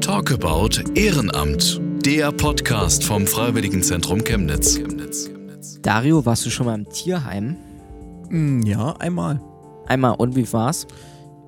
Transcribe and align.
Talk 0.00 0.32
About 0.32 0.70
Ehrenamt, 0.94 1.80
der 2.04 2.32
Podcast 2.32 3.04
vom 3.04 3.26
Freiwilligenzentrum 3.26 4.24
Chemnitz. 4.24 4.80
Dario, 5.82 6.24
warst 6.26 6.44
du 6.46 6.50
schon 6.50 6.66
mal 6.66 6.74
im 6.74 6.88
Tierheim? 6.88 7.56
Mm, 8.30 8.62
Ja, 8.62 8.92
einmal. 8.98 9.40
Einmal 9.86 10.14
und 10.16 10.34
wie 10.34 10.50
war's? 10.52 10.86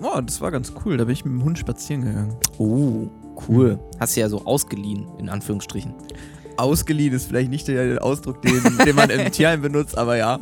Oh, 0.00 0.20
das 0.20 0.40
war 0.40 0.50
ganz 0.52 0.72
cool. 0.84 0.96
Da 0.96 1.04
bin 1.04 1.12
ich 1.14 1.24
mit 1.24 1.34
dem 1.34 1.42
Hund 1.44 1.58
spazieren 1.58 2.04
gegangen. 2.04 2.36
Oh, 2.58 3.08
cool. 3.48 3.78
Hast 3.98 4.16
du 4.16 4.20
ja 4.20 4.28
so 4.28 4.44
ausgeliehen, 4.44 5.06
in 5.18 5.28
Anführungsstrichen. 5.28 5.94
Ausgeliehen 6.56 7.14
ist 7.14 7.26
vielleicht 7.26 7.50
nicht 7.50 7.66
der 7.66 8.04
Ausdruck, 8.04 8.40
den, 8.42 8.62
den 8.84 8.94
man 8.94 9.10
im 9.10 9.32
Tierheim 9.32 9.62
benutzt, 9.62 9.98
aber 9.98 10.16
ja. 10.16 10.38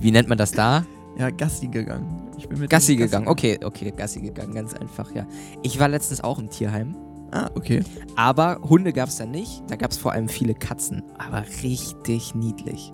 Wie 0.00 0.10
nennt 0.10 0.28
man 0.28 0.36
das 0.38 0.52
da? 0.52 0.84
Ja, 1.18 1.30
Gassi 1.30 1.68
gegangen. 1.68 2.30
Ich 2.38 2.48
bin 2.48 2.58
mit 2.58 2.70
Gassi 2.70 2.96
dem 2.96 3.04
gegangen. 3.06 3.28
Okay, 3.28 3.58
okay, 3.62 3.92
Gassi 3.94 4.20
gegangen, 4.20 4.54
ganz 4.54 4.74
einfach, 4.74 5.14
ja. 5.14 5.26
Ich 5.62 5.78
war 5.78 5.88
letztens 5.88 6.22
auch 6.22 6.38
im 6.38 6.48
Tierheim, 6.48 6.96
Ah, 7.30 7.50
okay. 7.54 7.82
aber 8.16 8.60
Hunde 8.62 8.92
gab's 8.92 9.16
da 9.16 9.26
nicht. 9.26 9.62
Da 9.68 9.76
gab's 9.76 9.96
vor 9.96 10.12
allem 10.12 10.28
viele 10.28 10.54
Katzen, 10.54 11.02
aber 11.18 11.44
richtig 11.62 12.34
niedlich. 12.34 12.92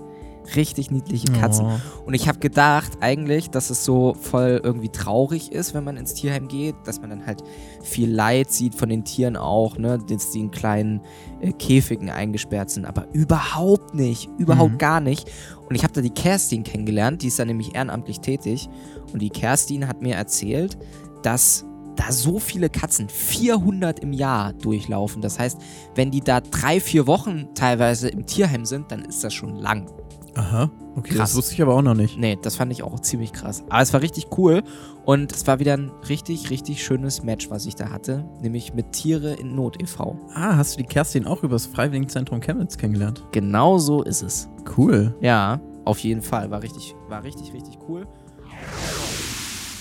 Richtig 0.56 0.90
niedliche 0.90 1.30
Katzen. 1.32 1.66
Oh. 1.66 2.06
Und 2.06 2.14
ich 2.14 2.28
habe 2.28 2.38
gedacht 2.38 2.98
eigentlich, 3.00 3.50
dass 3.50 3.70
es 3.70 3.84
so 3.84 4.14
voll 4.14 4.60
irgendwie 4.62 4.88
traurig 4.88 5.52
ist, 5.52 5.74
wenn 5.74 5.84
man 5.84 5.96
ins 5.96 6.14
Tierheim 6.14 6.48
geht, 6.48 6.74
dass 6.84 7.00
man 7.00 7.10
dann 7.10 7.26
halt 7.26 7.42
viel 7.82 8.10
Leid 8.10 8.50
sieht 8.50 8.74
von 8.74 8.88
den 8.88 9.04
Tieren 9.04 9.36
auch, 9.36 9.76
ne, 9.78 9.98
dass 9.98 10.30
die 10.30 10.40
in 10.40 10.50
kleinen 10.50 11.00
äh, 11.40 11.52
Käfigen 11.52 12.10
eingesperrt 12.10 12.70
sind, 12.70 12.84
aber 12.86 13.06
überhaupt 13.12 13.94
nicht, 13.94 14.28
überhaupt 14.38 14.72
Mhm. 14.72 14.78
gar 14.78 15.00
nicht. 15.00 15.30
Und 15.68 15.74
ich 15.74 15.82
habe 15.84 15.92
da 15.92 16.00
die 16.00 16.10
Kerstin 16.10 16.64
kennengelernt, 16.64 17.22
die 17.22 17.28
ist 17.28 17.38
da 17.38 17.44
nämlich 17.44 17.74
ehrenamtlich 17.74 18.20
tätig 18.20 18.68
und 19.12 19.20
die 19.20 19.30
Kerstin 19.30 19.86
hat 19.86 20.00
mir 20.00 20.14
erzählt, 20.14 20.78
dass 21.22 21.64
da 21.96 22.12
so 22.12 22.38
viele 22.38 22.70
Katzen, 22.70 23.08
400 23.08 23.98
im 23.98 24.12
Jahr 24.12 24.52
durchlaufen. 24.52 25.20
Das 25.20 25.38
heißt, 25.38 25.58
wenn 25.96 26.12
die 26.12 26.20
da 26.20 26.40
drei, 26.40 26.78
vier 26.80 27.08
Wochen 27.08 27.48
teilweise 27.56 28.08
im 28.08 28.24
Tierheim 28.24 28.64
sind, 28.64 28.92
dann 28.92 29.04
ist 29.04 29.24
das 29.24 29.34
schon 29.34 29.56
lang. 29.56 29.90
Aha. 30.38 30.70
Okay, 30.94 31.14
Krass. 31.14 31.30
das 31.30 31.36
wusste 31.36 31.54
ich 31.54 31.62
aber 31.62 31.74
auch 31.74 31.82
noch 31.82 31.94
nicht. 31.94 32.16
Nee, 32.16 32.38
das 32.40 32.54
fand 32.54 32.70
ich 32.70 32.82
auch 32.84 33.00
ziemlich 33.00 33.32
krass. 33.32 33.64
Aber 33.68 33.82
es 33.82 33.92
war 33.92 34.02
richtig 34.02 34.26
cool 34.38 34.62
und 35.04 35.32
es 35.32 35.46
war 35.48 35.58
wieder 35.58 35.76
ein 35.76 35.90
richtig, 36.08 36.50
richtig 36.50 36.84
schönes 36.84 37.24
Match, 37.24 37.50
was 37.50 37.66
ich 37.66 37.74
da 37.74 37.90
hatte. 37.90 38.24
Nämlich 38.40 38.72
mit 38.72 38.92
Tiere 38.92 39.34
in 39.34 39.56
Not 39.56 39.82
e.V. 39.82 40.16
Ah, 40.34 40.56
hast 40.56 40.74
du 40.74 40.82
die 40.82 40.88
Kerstin 40.88 41.26
auch 41.26 41.42
übers 41.42 41.66
Freiwilligenzentrum 41.66 42.40
Chemnitz 42.40 42.76
kennengelernt? 42.76 43.24
Genau 43.32 43.78
so 43.78 44.02
ist 44.02 44.22
es. 44.22 44.48
Cool. 44.76 45.12
Ja, 45.20 45.60
auf 45.84 45.98
jeden 45.98 46.22
Fall. 46.22 46.50
War 46.52 46.62
richtig, 46.62 46.94
war 47.08 47.24
richtig, 47.24 47.52
richtig 47.52 47.76
cool. 47.88 48.06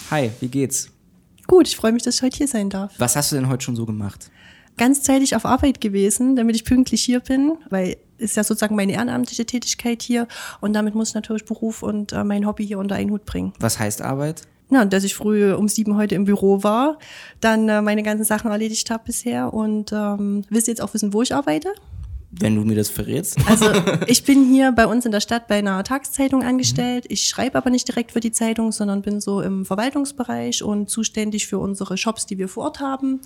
Hi, 0.10 0.32
wie 0.40 0.48
geht's? 0.48 0.90
Gut, 1.46 1.68
ich 1.68 1.76
freue 1.78 1.92
mich, 1.92 2.02
dass 2.02 2.16
ich 2.16 2.22
heute 2.24 2.38
hier 2.38 2.48
sein 2.48 2.70
darf. 2.72 2.94
Was 2.98 3.16
hast 3.16 3.32
du 3.32 3.36
denn 3.36 3.48
heute 3.48 3.64
schon 3.64 3.76
so 3.76 3.86
gemacht? 3.86 4.32
Ganzzeitig 4.78 5.36
auf 5.36 5.46
Arbeit 5.46 5.82
gewesen, 5.82 6.36
damit 6.36 6.56
ich 6.56 6.66
pünktlich 6.66 7.04
hier 7.04 7.20
bin, 7.20 7.58
weil 7.70 7.98
ist 8.18 8.36
ja 8.36 8.44
sozusagen 8.44 8.76
meine 8.76 8.94
ehrenamtliche 8.94 9.46
Tätigkeit 9.46 10.02
hier 10.02 10.28
und 10.62 10.74
damit 10.74 10.96
muss 10.96 11.10
ich 11.10 11.16
natürlich 11.16 11.46
Beruf 11.46 11.84
und 11.84 12.14
äh, 12.14 12.24
mein 12.24 12.46
Hobby 12.46 12.66
hier 12.66 12.80
unter 12.80 12.96
einen 12.96 13.12
Hut 13.12 13.26
bringen. 13.26 13.54
Was 13.60 13.80
heißt 13.80 14.02
Arbeit? 14.02 14.44
Na, 14.70 14.84
dass 14.84 15.04
ich 15.04 15.16
früh 15.16 15.54
um 15.54 15.70
sieben 15.70 15.96
heute 15.96 16.16
im 16.16 16.26
Büro 16.26 16.62
war, 16.64 17.00
dann 17.40 17.70
äh, 17.70 17.82
meine 17.82 18.04
ganzen 18.04 18.26
Sachen 18.26 18.52
erledigt 18.52 18.90
habe 18.92 19.04
bisher 19.06 19.54
und 19.54 19.94
ähm, 19.94 20.44
willst 20.50 20.68
jetzt 20.68 20.82
auch 20.82 20.94
wissen, 20.94 21.14
wo 21.14 21.22
ich 21.22 21.34
arbeite? 21.34 21.70
Wenn 22.30 22.56
du 22.56 22.64
mir 22.64 22.76
das 22.76 22.90
verrätst. 22.90 23.38
Also 23.48 23.68
ich 24.08 24.24
bin 24.26 24.46
hier 24.50 24.72
bei 24.74 24.86
uns 24.86 25.06
in 25.06 25.12
der 25.12 25.22
Stadt 25.22 25.48
bei 25.48 25.56
einer 25.60 25.84
Tageszeitung 25.84 26.44
angestellt. 26.44 27.06
Ich 27.08 27.24
schreibe 27.28 27.58
aber 27.58 27.70
nicht 27.70 27.88
direkt 27.88 28.12
für 28.12 28.20
die 28.20 28.32
Zeitung, 28.34 28.72
sondern 28.72 29.02
bin 29.02 29.22
so 29.22 29.42
im 29.42 29.66
Verwaltungsbereich 29.66 30.62
und 30.62 30.90
zuständig 30.90 31.48
für 31.48 31.58
unsere 31.58 31.98
Shops, 31.98 32.26
die 32.26 32.38
wir 32.38 32.50
vor 32.50 32.66
Ort 32.66 32.80
haben. 32.82 33.22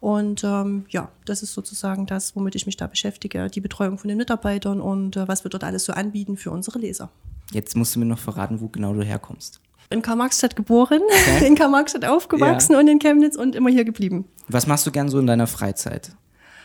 Und 0.00 0.42
ähm, 0.44 0.86
ja, 0.88 1.10
das 1.26 1.42
ist 1.42 1.52
sozusagen 1.52 2.06
das, 2.06 2.34
womit 2.34 2.54
ich 2.54 2.66
mich 2.66 2.76
da 2.76 2.86
beschäftige, 2.86 3.48
die 3.48 3.60
Betreuung 3.60 3.98
von 3.98 4.08
den 4.08 4.16
Mitarbeitern 4.16 4.80
und 4.80 5.16
äh, 5.16 5.28
was 5.28 5.44
wir 5.44 5.50
dort 5.50 5.62
alles 5.62 5.84
so 5.84 5.92
anbieten 5.92 6.36
für 6.36 6.50
unsere 6.50 6.78
Leser. 6.78 7.10
Jetzt 7.52 7.76
musst 7.76 7.94
du 7.94 7.98
mir 8.00 8.06
noch 8.06 8.18
verraten, 8.18 8.60
wo 8.60 8.68
genau 8.68 8.94
du 8.94 9.02
herkommst. 9.02 9.60
In 9.90 10.02
Karl-Marx-Stadt 10.02 10.56
geboren, 10.56 11.02
in 11.44 11.54
Karl-Marx-Stadt 11.54 12.04
aufgewachsen 12.04 12.72
Ja. 12.72 12.78
und 12.80 12.88
in 12.88 12.98
Chemnitz 12.98 13.36
und 13.36 13.54
immer 13.54 13.70
hier 13.70 13.84
geblieben. 13.84 14.24
Was 14.48 14.66
machst 14.66 14.86
du 14.86 14.90
gern 14.90 15.08
so 15.08 15.18
in 15.18 15.26
deiner 15.26 15.46
Freizeit? 15.46 16.12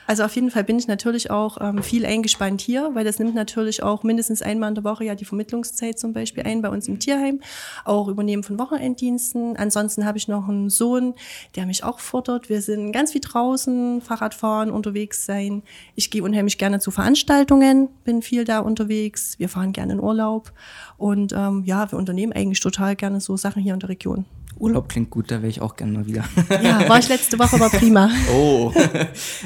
Also 0.08 0.24
auf 0.24 0.36
jeden 0.36 0.52
Fall 0.52 0.64
bin 0.64 0.78
ich 0.78 0.88
natürlich 0.88 1.32
auch 1.32 1.58
ähm, 1.60 1.82
viel 1.82 2.06
eingespannt 2.06 2.62
hier, 2.62 2.92
weil 2.94 3.04
das 3.04 3.18
nimmt 3.18 3.34
natürlich 3.34 3.82
auch 3.82 4.04
mindestens 4.04 4.42
einmal 4.42 4.70
in 4.70 4.76
der 4.76 4.84
Woche 4.84 5.04
ja 5.04 5.16
die 5.16 5.26
Vermittlungszeit 5.26 5.98
zum 5.98 6.14
Beispiel 6.14 6.44
ein 6.44 6.62
bei 6.62 6.70
uns 6.70 6.88
im 6.88 7.00
Tierheim, 7.00 7.42
auch 7.86 8.08
Übernehmen 8.08 8.44
von 8.44 8.60
Wochenenddiensten. 8.60 9.58
Ansonsten 9.58 10.06
habe 10.06 10.18
ich 10.18 10.28
noch 10.28 10.48
einen 10.48 10.70
Sohn, 10.70 11.16
der 11.56 11.66
mich 11.66 11.84
auch 11.84 12.00
fordert. 12.00 12.50
Wir 12.50 12.62
sind 12.62 12.92
ganz 12.92 13.14
viel 13.14 13.22
draußen, 13.22 14.02
Fahrradfahren, 14.02 14.70
unterwegs 14.70 15.26
sein. 15.26 15.64
Ich 15.96 16.12
gehe 16.12 16.24
unheimlich 16.24 16.58
gerne 16.58 16.80
zu 16.80 16.92
Veranstaltungen, 16.92 17.90
bin 18.04 18.22
viel 18.22 18.46
da 18.46 18.60
unterwegs. 18.60 19.40
Wir 19.40 19.50
fahren 19.50 19.74
gerne 19.74 19.94
in 19.94 20.00
Urlaub 20.00 20.52
und 20.98 21.34
ähm, 21.34 21.64
ja, 21.66 21.92
wir 21.92 21.98
unternehmen 21.98 22.34
eigentlich 22.34 22.60
total 22.60 22.96
gerne 22.96 23.20
so 23.20 23.38
Sachen 23.38 23.62
hier 23.62 23.74
in 23.74 23.80
der 23.80 23.90
Region. 23.90 24.26
Urlaub 24.58 24.88
klingt 24.88 25.10
gut, 25.10 25.32
da 25.32 25.38
wäre 25.38 25.50
ich 25.50 25.62
auch 25.62 25.76
gerne 25.76 25.92
mal 25.92 26.06
wieder. 26.06 26.24
Ja, 26.64 26.88
war 26.88 27.00
ich 27.00 27.10
letzte 27.10 27.38
Woche, 27.38 27.60
war 27.60 27.70
prima. 27.70 28.10
Oh. 28.34 28.72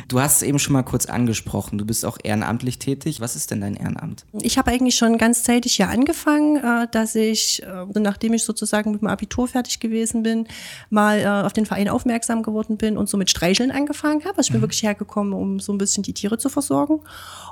Du 0.08 0.20
hast 0.20 0.38
es 0.38 0.42
eben 0.44 0.60
schon 0.60 0.74
mal 0.74 0.84
kurz 0.84 1.08
angesprochen. 1.08 1.78
Du 1.78 1.86
bist 1.86 2.06
auch 2.06 2.18
ehrenamtlich 2.24 2.78
tätig. 2.78 3.20
Was 3.20 3.36
ist 3.36 3.52
denn 3.52 3.62
dein 3.62 3.76
Ehrenamt? 3.76 4.26
Ich 4.42 4.58
habe 4.58 4.72
eigentlich 4.72 4.96
schon 4.96 5.18
ganz 5.18 5.44
zeitig 5.44 5.76
hier 5.76 5.90
angefangen, 5.90 6.58
äh, 6.58 6.88
dass 6.92 7.16
ich, 7.16 7.64
äh, 7.64 8.00
nachdem 8.00 8.34
ich 8.34 8.44
sozusagen 8.44 8.92
mit 8.92 9.02
dem 9.02 9.08
Abitur 9.08 9.48
fertig 9.48 9.80
gewesen 9.80 10.24
bin, 10.24 10.48
mal 10.90 11.20
äh, 11.20 11.46
auf 11.46 11.54
den 11.54 11.66
Verein 11.66 11.90
aufmerksam 11.90 12.44
geworden 12.44 12.78
bin 12.78 12.98
und 12.98 13.10
so 13.10 13.18
mit 13.18 13.30
Streicheln 13.30 13.72
angefangen 13.72 14.24
habe. 14.26 14.38
Also 14.38 14.50
ich 14.50 14.54
bin 14.54 14.62
wirklich 14.62 14.84
hergekommen, 14.84 15.34
um 15.34 15.60
so 15.60 15.74
ein 15.74 15.78
bisschen 15.80 16.04
die 16.04 16.14
Tiere 16.14 16.38
zu 16.38 16.50
versorgen 16.50 17.02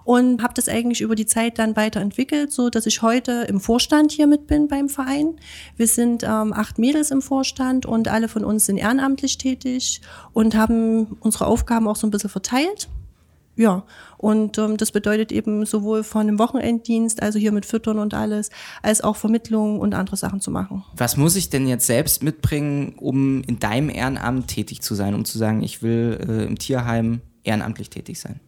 und 0.03 0.43
habe 0.43 0.53
das 0.53 0.69
eigentlich 0.69 1.01
über 1.01 1.15
die 1.15 1.25
Zeit 1.25 1.57
dann 1.57 1.75
weiterentwickelt, 1.75 2.51
so 2.51 2.69
dass 2.69 2.85
ich 2.85 3.01
heute 3.01 3.45
im 3.49 3.59
Vorstand 3.59 4.11
hier 4.11 4.27
mit 4.27 4.47
bin 4.47 4.67
beim 4.67 4.89
Verein. 4.89 5.39
Wir 5.75 5.87
sind 5.87 6.23
ähm, 6.23 6.53
acht 6.53 6.77
Mädels 6.77 7.11
im 7.11 7.21
Vorstand 7.21 7.46
und 7.85 8.07
alle 8.07 8.27
von 8.27 8.43
uns 8.43 8.65
sind 8.65 8.77
ehrenamtlich 8.77 9.37
tätig 9.37 10.01
und 10.33 10.55
haben 10.55 11.17
unsere 11.19 11.47
Aufgaben 11.47 11.87
auch 11.87 11.95
so 11.95 12.07
ein 12.07 12.11
bisschen 12.11 12.29
verteilt. 12.29 12.89
Ja, 13.57 13.83
und 14.17 14.59
ähm, 14.59 14.77
das 14.77 14.91
bedeutet 14.91 15.31
eben 15.31 15.65
sowohl 15.65 16.03
von 16.03 16.21
einem 16.21 16.37
Wochenenddienst, 16.37 17.23
also 17.23 17.39
hier 17.39 17.51
mit 17.51 17.65
Füttern 17.65 17.97
und 17.97 18.13
alles, 18.13 18.51
als 18.83 19.01
auch 19.01 19.15
Vermittlung 19.15 19.79
und 19.79 19.95
andere 19.95 20.15
Sachen 20.15 20.41
zu 20.41 20.51
machen. 20.51 20.83
Was 20.95 21.17
muss 21.17 21.35
ich 21.35 21.49
denn 21.49 21.67
jetzt 21.67 21.87
selbst 21.87 22.21
mitbringen, 22.21 22.93
um 22.97 23.41
in 23.43 23.57
deinem 23.57 23.89
Ehrenamt 23.89 24.47
tätig 24.47 24.81
zu 24.81 24.93
sein, 24.93 25.15
um 25.15 25.25
zu 25.25 25.39
sagen, 25.39 25.63
ich 25.63 25.81
will 25.81 26.19
äh, 26.29 26.45
im 26.45 26.59
Tierheim 26.59 27.21
ehrenamtlich 27.43 27.89
tätig 27.89 28.19
sein? 28.19 28.39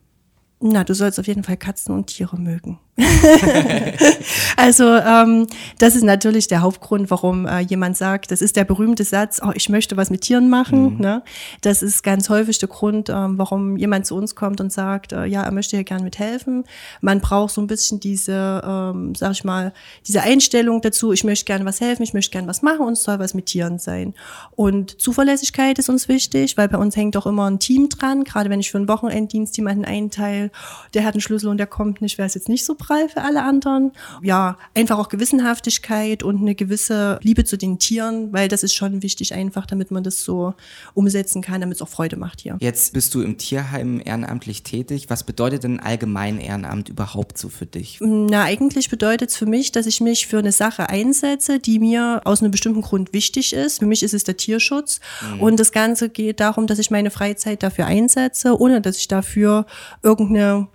Na, 0.61 0.83
du 0.83 0.93
sollst 0.93 1.19
auf 1.19 1.25
jeden 1.25 1.43
Fall 1.43 1.57
Katzen 1.57 1.95
und 1.95 2.07
Tiere 2.07 2.37
mögen. 2.37 2.79
also 4.57 4.83
ähm, 4.95 5.47
das 5.77 5.95
ist 5.95 6.03
natürlich 6.03 6.47
der 6.47 6.61
Hauptgrund, 6.61 7.09
warum 7.09 7.45
äh, 7.45 7.59
jemand 7.59 7.97
sagt, 7.97 8.31
das 8.31 8.41
ist 8.41 8.55
der 8.55 8.65
berühmte 8.65 9.03
Satz, 9.03 9.39
oh, 9.43 9.51
ich 9.53 9.69
möchte 9.69 9.97
was 9.97 10.09
mit 10.09 10.21
Tieren 10.21 10.49
machen. 10.49 10.97
Ne? 10.99 11.23
Das 11.61 11.81
ist 11.81 12.03
ganz 12.03 12.29
häufig 12.29 12.59
der 12.59 12.69
Grund, 12.69 13.09
ähm, 13.09 13.37
warum 13.37 13.77
jemand 13.77 14.05
zu 14.05 14.15
uns 14.15 14.35
kommt 14.35 14.61
und 14.61 14.71
sagt, 14.71 15.13
äh, 15.13 15.25
ja, 15.25 15.43
er 15.43 15.51
möchte 15.51 15.77
hier 15.77 15.83
gern 15.83 16.03
mithelfen. 16.03 16.63
Man 17.01 17.21
braucht 17.21 17.53
so 17.53 17.61
ein 17.61 17.67
bisschen 17.67 17.99
diese, 17.99 18.61
ähm, 18.65 19.15
sag 19.15 19.31
ich 19.31 19.43
mal, 19.43 19.73
diese 20.07 20.21
Einstellung 20.21 20.81
dazu, 20.81 21.13
ich 21.13 21.23
möchte 21.23 21.45
gern 21.45 21.65
was 21.65 21.81
helfen, 21.81 22.03
ich 22.03 22.13
möchte 22.13 22.31
gern 22.31 22.47
was 22.47 22.61
machen 22.61 22.85
und 22.85 22.93
es 22.93 23.03
soll 23.03 23.19
was 23.19 23.33
mit 23.33 23.45
Tieren 23.45 23.79
sein. 23.79 24.13
Und 24.51 24.99
Zuverlässigkeit 24.99 25.79
ist 25.79 25.89
uns 25.89 26.07
wichtig, 26.07 26.57
weil 26.57 26.67
bei 26.67 26.77
uns 26.77 26.95
hängt 26.95 27.15
auch 27.17 27.25
immer 27.25 27.49
ein 27.49 27.59
Team 27.59 27.89
dran, 27.89 28.23
gerade 28.23 28.49
wenn 28.49 28.59
ich 28.59 28.71
für 28.71 28.77
einen 28.77 28.87
Wochenenddienst 28.87 29.55
jemanden 29.57 29.85
einteile, 29.85 30.51
der 30.93 31.05
hat 31.05 31.13
einen 31.13 31.21
Schlüssel 31.21 31.49
und 31.49 31.57
der 31.57 31.67
kommt 31.67 32.01
nicht, 32.01 32.17
wäre 32.17 32.27
es 32.27 32.33
jetzt 32.33 32.49
nicht 32.49 32.65
so 32.65 32.75
prall 32.89 33.07
für 33.07 33.21
alle 33.21 33.43
anderen. 33.43 33.91
Ja, 34.23 34.57
einfach 34.73 34.97
auch 34.97 35.09
Gewissenhaftigkeit 35.09 36.23
und 36.23 36.41
eine 36.41 36.55
gewisse 36.55 37.19
Liebe 37.21 37.43
zu 37.43 37.55
den 37.55 37.77
Tieren, 37.77 38.33
weil 38.33 38.47
das 38.47 38.63
ist 38.63 38.73
schon 38.73 39.03
wichtig 39.03 39.33
einfach, 39.35 39.67
damit 39.67 39.91
man 39.91 40.03
das 40.03 40.23
so 40.23 40.55
umsetzen 40.95 41.43
kann, 41.43 41.61
damit 41.61 41.75
es 41.75 41.81
auch 41.83 41.87
Freude 41.87 42.17
macht 42.17 42.41
hier. 42.41 42.57
Jetzt 42.59 42.93
bist 42.93 43.13
du 43.13 43.21
im 43.21 43.37
Tierheim 43.37 44.01
ehrenamtlich 44.03 44.63
tätig. 44.63 45.05
Was 45.09 45.23
bedeutet 45.23 45.63
denn 45.63 45.79
allgemein 45.79 46.39
Ehrenamt 46.39 46.89
überhaupt 46.89 47.37
so 47.37 47.49
für 47.49 47.67
dich? 47.67 47.99
Na, 48.01 48.43
eigentlich 48.43 48.89
bedeutet 48.89 49.29
es 49.29 49.37
für 49.37 49.45
mich, 49.45 49.71
dass 49.71 49.85
ich 49.85 50.01
mich 50.01 50.25
für 50.25 50.39
eine 50.39 50.51
Sache 50.51 50.89
einsetze, 50.89 51.59
die 51.59 51.77
mir 51.77 52.21
aus 52.25 52.41
einem 52.41 52.51
bestimmten 52.51 52.81
Grund 52.81 53.13
wichtig 53.13 53.53
ist. 53.53 53.79
Für 53.79 53.85
mich 53.85 54.01
ist 54.01 54.15
es 54.15 54.23
der 54.23 54.37
Tierschutz. 54.37 54.99
Und 55.39 55.59
das 55.59 55.71
Ganze 55.71 56.09
geht 56.09 56.39
darum, 56.39 56.65
dass 56.65 56.79
ich 56.79 56.89
meine 56.89 57.11
Freizeit 57.11 57.61
dafür 57.61 57.85
einsetze, 57.85 58.59
ohne 58.59 58.81
dass 58.81 58.97
ich 58.97 59.07
dafür 59.07 59.67
irgendeine 60.01 60.67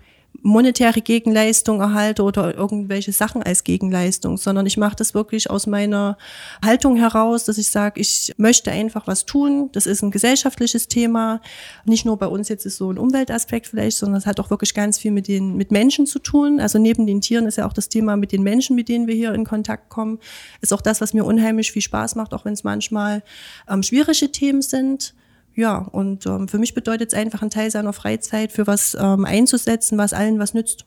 monetäre 0.45 1.01
Gegenleistung 1.01 1.81
erhalte 1.81 2.23
oder 2.23 2.55
irgendwelche 2.55 3.13
Sachen 3.13 3.43
als 3.43 3.65
Gegenleistung, 3.65 4.37
sondern 4.37 4.67
ich 4.67 4.77
mache 4.77 4.95
das 4.95 5.15
wirklich 5.15 5.49
aus 5.49 5.67
meiner 5.67 6.19
Haltung 6.63 6.97
heraus, 6.97 7.45
dass 7.45 7.57
ich 7.57 7.71
sage, 7.71 7.99
ich 7.99 8.35
möchte 8.37 8.71
einfach 8.71 9.07
was 9.07 9.25
tun. 9.25 9.71
Das 9.73 9.87
ist 9.87 10.03
ein 10.03 10.11
gesellschaftliches 10.11 10.87
Thema. 10.87 11.41
Nicht 11.87 12.05
nur 12.05 12.19
bei 12.19 12.27
uns 12.27 12.51
jetzt 12.51 12.67
ist 12.67 12.77
so 12.77 12.93
ein 12.93 12.99
Umweltaspekt 12.99 13.67
vielleicht, 13.67 13.97
sondern 13.97 14.19
es 14.19 14.27
hat 14.27 14.39
auch 14.39 14.51
wirklich 14.51 14.75
ganz 14.75 14.99
viel 14.99 15.13
mit 15.13 15.29
den 15.29 15.57
mit 15.57 15.73
Menschen 15.73 16.05
zu 16.05 16.19
tun. 16.19 16.61
Also 16.61 16.79
neben 16.79 17.07
den 17.07 17.23
Tieren 17.23 17.47
ist 17.47 17.57
ja 17.57 17.67
auch 17.67 17.73
das 17.73 17.89
Thema 17.89 18.17
mit 18.17 18.31
den 18.31 18.43
Menschen, 18.43 18.77
mit 18.77 18.91
denen 18.91 19.07
wir 19.07 19.15
hier 19.15 19.33
in 19.33 19.47
Kontakt 19.47 19.89
kommen, 19.89 20.19
ist 20.61 20.75
auch 20.75 20.83
das, 20.83 21.01
was 21.01 21.15
mir 21.15 21.25
unheimlich 21.25 21.73
viel 21.73 21.83
Spaß 21.83 22.17
macht, 22.17 22.35
auch 22.35 22.45
wenn 22.45 22.53
es 22.53 22.65
manchmal 22.65 23.23
ähm, 23.67 23.83
schwierige 23.83 24.31
Themen 24.31 24.61
sind. 24.61 25.15
Ja, 25.55 25.79
und 25.79 26.27
ähm, 26.27 26.49
für 26.49 26.59
mich 26.59 26.75
bedeutet 26.75 27.13
es 27.13 27.19
einfach, 27.19 27.43
einen 27.43 27.51
Teil 27.51 27.71
seiner 27.71 27.93
Freizeit 27.93 28.53
für 28.53 28.67
was 28.67 28.97
ähm, 29.01 29.25
einzusetzen, 29.25 29.99
was 29.99 30.13
allen 30.13 30.39
was 30.39 30.55
nützt. 30.55 30.85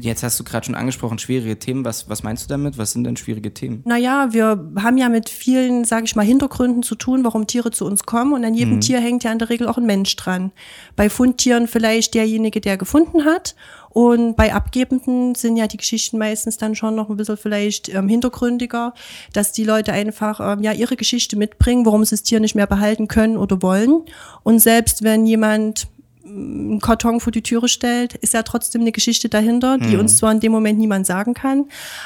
Jetzt 0.00 0.22
hast 0.22 0.38
du 0.38 0.44
gerade 0.44 0.66
schon 0.66 0.74
angesprochen, 0.74 1.18
schwierige 1.18 1.58
Themen. 1.58 1.84
Was, 1.84 2.10
was 2.10 2.22
meinst 2.22 2.44
du 2.44 2.48
damit? 2.48 2.76
Was 2.76 2.92
sind 2.92 3.04
denn 3.04 3.16
schwierige 3.16 3.54
Themen? 3.54 3.82
Naja, 3.86 4.28
wir 4.32 4.70
haben 4.76 4.98
ja 4.98 5.08
mit 5.08 5.30
vielen, 5.30 5.84
sage 5.84 6.04
ich 6.04 6.14
mal, 6.14 6.26
Hintergründen 6.26 6.82
zu 6.82 6.94
tun, 6.94 7.24
warum 7.24 7.46
Tiere 7.46 7.70
zu 7.70 7.86
uns 7.86 8.02
kommen. 8.04 8.34
Und 8.34 8.44
an 8.44 8.54
jedem 8.54 8.74
mhm. 8.74 8.80
Tier 8.80 9.00
hängt 9.00 9.24
ja 9.24 9.32
in 9.32 9.38
der 9.38 9.48
Regel 9.48 9.66
auch 9.66 9.78
ein 9.78 9.86
Mensch 9.86 10.14
dran. 10.16 10.52
Bei 10.94 11.08
Fundtieren 11.08 11.66
vielleicht 11.68 12.14
derjenige, 12.14 12.60
der 12.60 12.76
gefunden 12.76 13.24
hat. 13.24 13.54
Und 13.98 14.36
bei 14.36 14.54
Abgebenden 14.54 15.34
sind 15.34 15.56
ja 15.56 15.66
die 15.66 15.76
Geschichten 15.76 16.18
meistens 16.18 16.56
dann 16.56 16.76
schon 16.76 16.94
noch 16.94 17.10
ein 17.10 17.16
bisschen 17.16 17.36
vielleicht 17.36 17.92
ähm, 17.92 18.08
hintergründiger, 18.08 18.94
dass 19.32 19.50
die 19.50 19.64
Leute 19.64 19.92
einfach 19.92 20.38
ähm, 20.38 20.62
ja 20.62 20.70
ihre 20.70 20.94
Geschichte 20.94 21.34
mitbringen, 21.34 21.84
warum 21.84 22.04
sie 22.04 22.10
das 22.10 22.22
Tier 22.22 22.38
nicht 22.38 22.54
mehr 22.54 22.68
behalten 22.68 23.08
können 23.08 23.36
oder 23.36 23.60
wollen. 23.60 24.04
Und 24.44 24.60
selbst 24.60 25.02
wenn 25.02 25.26
jemand 25.26 25.88
einen 26.24 26.78
Karton 26.78 27.18
vor 27.18 27.32
die 27.32 27.42
Türe 27.42 27.66
stellt, 27.66 28.14
ist 28.14 28.34
ja 28.34 28.44
trotzdem 28.44 28.82
eine 28.82 28.92
Geschichte 28.92 29.28
dahinter, 29.28 29.78
die 29.78 29.94
mhm. 29.94 30.02
uns 30.02 30.16
zwar 30.18 30.30
in 30.30 30.38
dem 30.38 30.52
Moment 30.52 30.78
niemand 30.78 31.04
sagen 31.04 31.34
kann, 31.34 31.64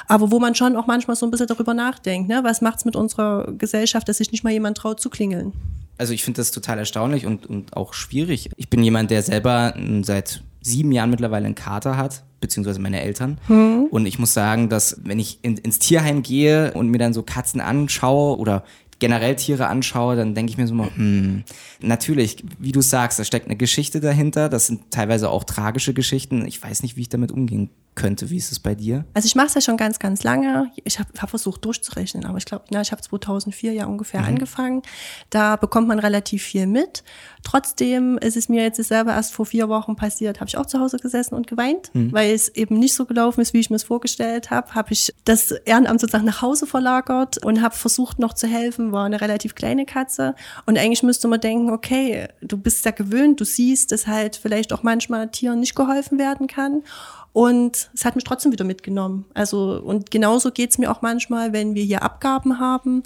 aber 0.08 0.30
wo 0.30 0.38
man 0.38 0.54
schon 0.54 0.76
auch 0.76 0.86
manchmal 0.86 1.16
so 1.16 1.26
ein 1.26 1.30
bisschen 1.30 1.48
darüber 1.48 1.74
nachdenkt, 1.74 2.26
ne? 2.26 2.40
was 2.42 2.62
macht's 2.62 2.86
mit 2.86 2.96
unserer 2.96 3.52
Gesellschaft, 3.52 4.08
dass 4.08 4.16
sich 4.16 4.32
nicht 4.32 4.44
mal 4.44 4.52
jemand 4.54 4.78
traut 4.78 4.98
zu 4.98 5.10
klingeln. 5.10 5.52
Also 5.98 6.14
ich 6.14 6.24
finde 6.24 6.38
das 6.38 6.52
total 6.52 6.78
erstaunlich 6.78 7.26
und, 7.26 7.44
und 7.44 7.76
auch 7.76 7.92
schwierig. 7.92 8.48
Ich 8.56 8.70
bin 8.70 8.82
jemand, 8.82 9.10
der 9.10 9.20
selber 9.20 9.74
seit 10.00 10.42
sieben 10.62 10.92
Jahren 10.92 11.10
mittlerweile 11.10 11.46
einen 11.46 11.54
Kater 11.54 11.96
hat, 11.96 12.24
beziehungsweise 12.40 12.80
meine 12.80 13.02
Eltern. 13.02 13.38
Mhm. 13.48 13.88
Und 13.90 14.06
ich 14.06 14.18
muss 14.18 14.32
sagen, 14.32 14.68
dass 14.68 15.00
wenn 15.04 15.18
ich 15.18 15.40
in, 15.42 15.56
ins 15.58 15.78
Tierheim 15.78 16.22
gehe 16.22 16.72
und 16.72 16.88
mir 16.88 16.98
dann 16.98 17.12
so 17.12 17.22
Katzen 17.22 17.60
anschaue 17.60 18.38
oder 18.38 18.64
generell 19.02 19.34
Tiere 19.34 19.66
anschaue, 19.66 20.14
dann 20.14 20.36
denke 20.36 20.50
ich 20.50 20.58
mir 20.58 20.68
so 20.68 20.74
mal, 20.74 20.88
hm, 20.94 21.42
natürlich, 21.80 22.44
wie 22.60 22.70
du 22.70 22.80
sagst, 22.80 23.18
da 23.18 23.24
steckt 23.24 23.46
eine 23.46 23.56
Geschichte 23.56 23.98
dahinter. 23.98 24.48
Das 24.48 24.68
sind 24.68 24.92
teilweise 24.92 25.28
auch 25.28 25.42
tragische 25.42 25.92
Geschichten. 25.92 26.46
Ich 26.46 26.62
weiß 26.62 26.84
nicht, 26.84 26.96
wie 26.96 27.00
ich 27.00 27.08
damit 27.08 27.32
umgehen 27.32 27.70
könnte. 27.94 28.30
Wie 28.30 28.36
ist 28.36 28.52
es 28.52 28.58
bei 28.58 28.74
dir? 28.74 29.04
Also 29.12 29.26
ich 29.26 29.34
mache 29.34 29.48
es 29.48 29.54
ja 29.54 29.60
schon 29.60 29.76
ganz, 29.76 29.98
ganz 29.98 30.22
lange. 30.22 30.70
Ich 30.84 30.98
habe 30.98 31.10
hab 31.18 31.28
versucht 31.28 31.64
durchzurechnen, 31.64 32.24
aber 32.24 32.38
ich 32.38 32.46
glaube, 32.46 32.64
ich 32.70 32.92
habe 32.92 33.02
2004 33.02 33.72
ja 33.72 33.86
ungefähr 33.86 34.20
mhm. 34.20 34.28
angefangen. 34.28 34.82
Da 35.30 35.56
bekommt 35.56 35.88
man 35.88 35.98
relativ 35.98 36.42
viel 36.42 36.66
mit. 36.66 37.04
Trotzdem 37.42 38.18
ist 38.18 38.36
es 38.36 38.48
mir 38.48 38.62
jetzt 38.62 38.82
selber 38.82 39.12
erst 39.12 39.34
vor 39.34 39.44
vier 39.46 39.68
Wochen 39.68 39.96
passiert, 39.96 40.40
habe 40.40 40.48
ich 40.48 40.56
auch 40.56 40.66
zu 40.66 40.80
Hause 40.80 40.98
gesessen 40.98 41.34
und 41.34 41.46
geweint, 41.46 41.94
mhm. 41.94 42.12
weil 42.12 42.32
es 42.32 42.48
eben 42.48 42.78
nicht 42.78 42.94
so 42.94 43.04
gelaufen 43.04 43.40
ist, 43.40 43.52
wie 43.52 43.60
ich 43.60 43.68
mir 43.68 43.76
es 43.76 43.84
vorgestellt 43.84 44.50
habe. 44.50 44.74
Habe 44.74 44.92
ich 44.92 45.12
das 45.24 45.50
Ehrenamt 45.50 46.00
sozusagen 46.00 46.24
nach 46.24 46.40
Hause 46.40 46.66
verlagert 46.66 47.44
und 47.44 47.60
habe 47.60 47.74
versucht 47.74 48.18
noch 48.18 48.32
zu 48.32 48.46
helfen, 48.46 48.92
war 48.92 49.04
eine 49.04 49.20
relativ 49.20 49.54
kleine 49.54 49.84
Katze. 49.84 50.34
Und 50.66 50.78
eigentlich 50.78 51.02
müsste 51.02 51.28
man 51.28 51.40
denken, 51.40 51.70
okay, 51.70 52.28
du 52.40 52.56
bist 52.56 52.84
ja 52.84 52.90
gewöhnt, 52.92 53.40
du 53.40 53.44
siehst, 53.44 53.92
dass 53.92 54.06
halt 54.06 54.36
vielleicht 54.36 54.72
auch 54.72 54.82
manchmal 54.82 55.30
Tieren 55.30 55.60
nicht 55.60 55.74
geholfen 55.74 56.18
werden 56.18 56.46
kann. 56.46 56.82
Und 57.32 57.90
es 57.94 58.04
hat 58.04 58.14
mich 58.14 58.24
trotzdem 58.24 58.52
wieder 58.52 58.64
mitgenommen. 58.64 59.24
Also, 59.32 59.80
und 59.82 60.10
genauso 60.10 60.50
geht's 60.50 60.78
mir 60.78 60.90
auch 60.90 61.00
manchmal, 61.00 61.52
wenn 61.52 61.74
wir 61.74 61.82
hier 61.82 62.02
Abgaben 62.02 62.58
haben, 62.60 63.02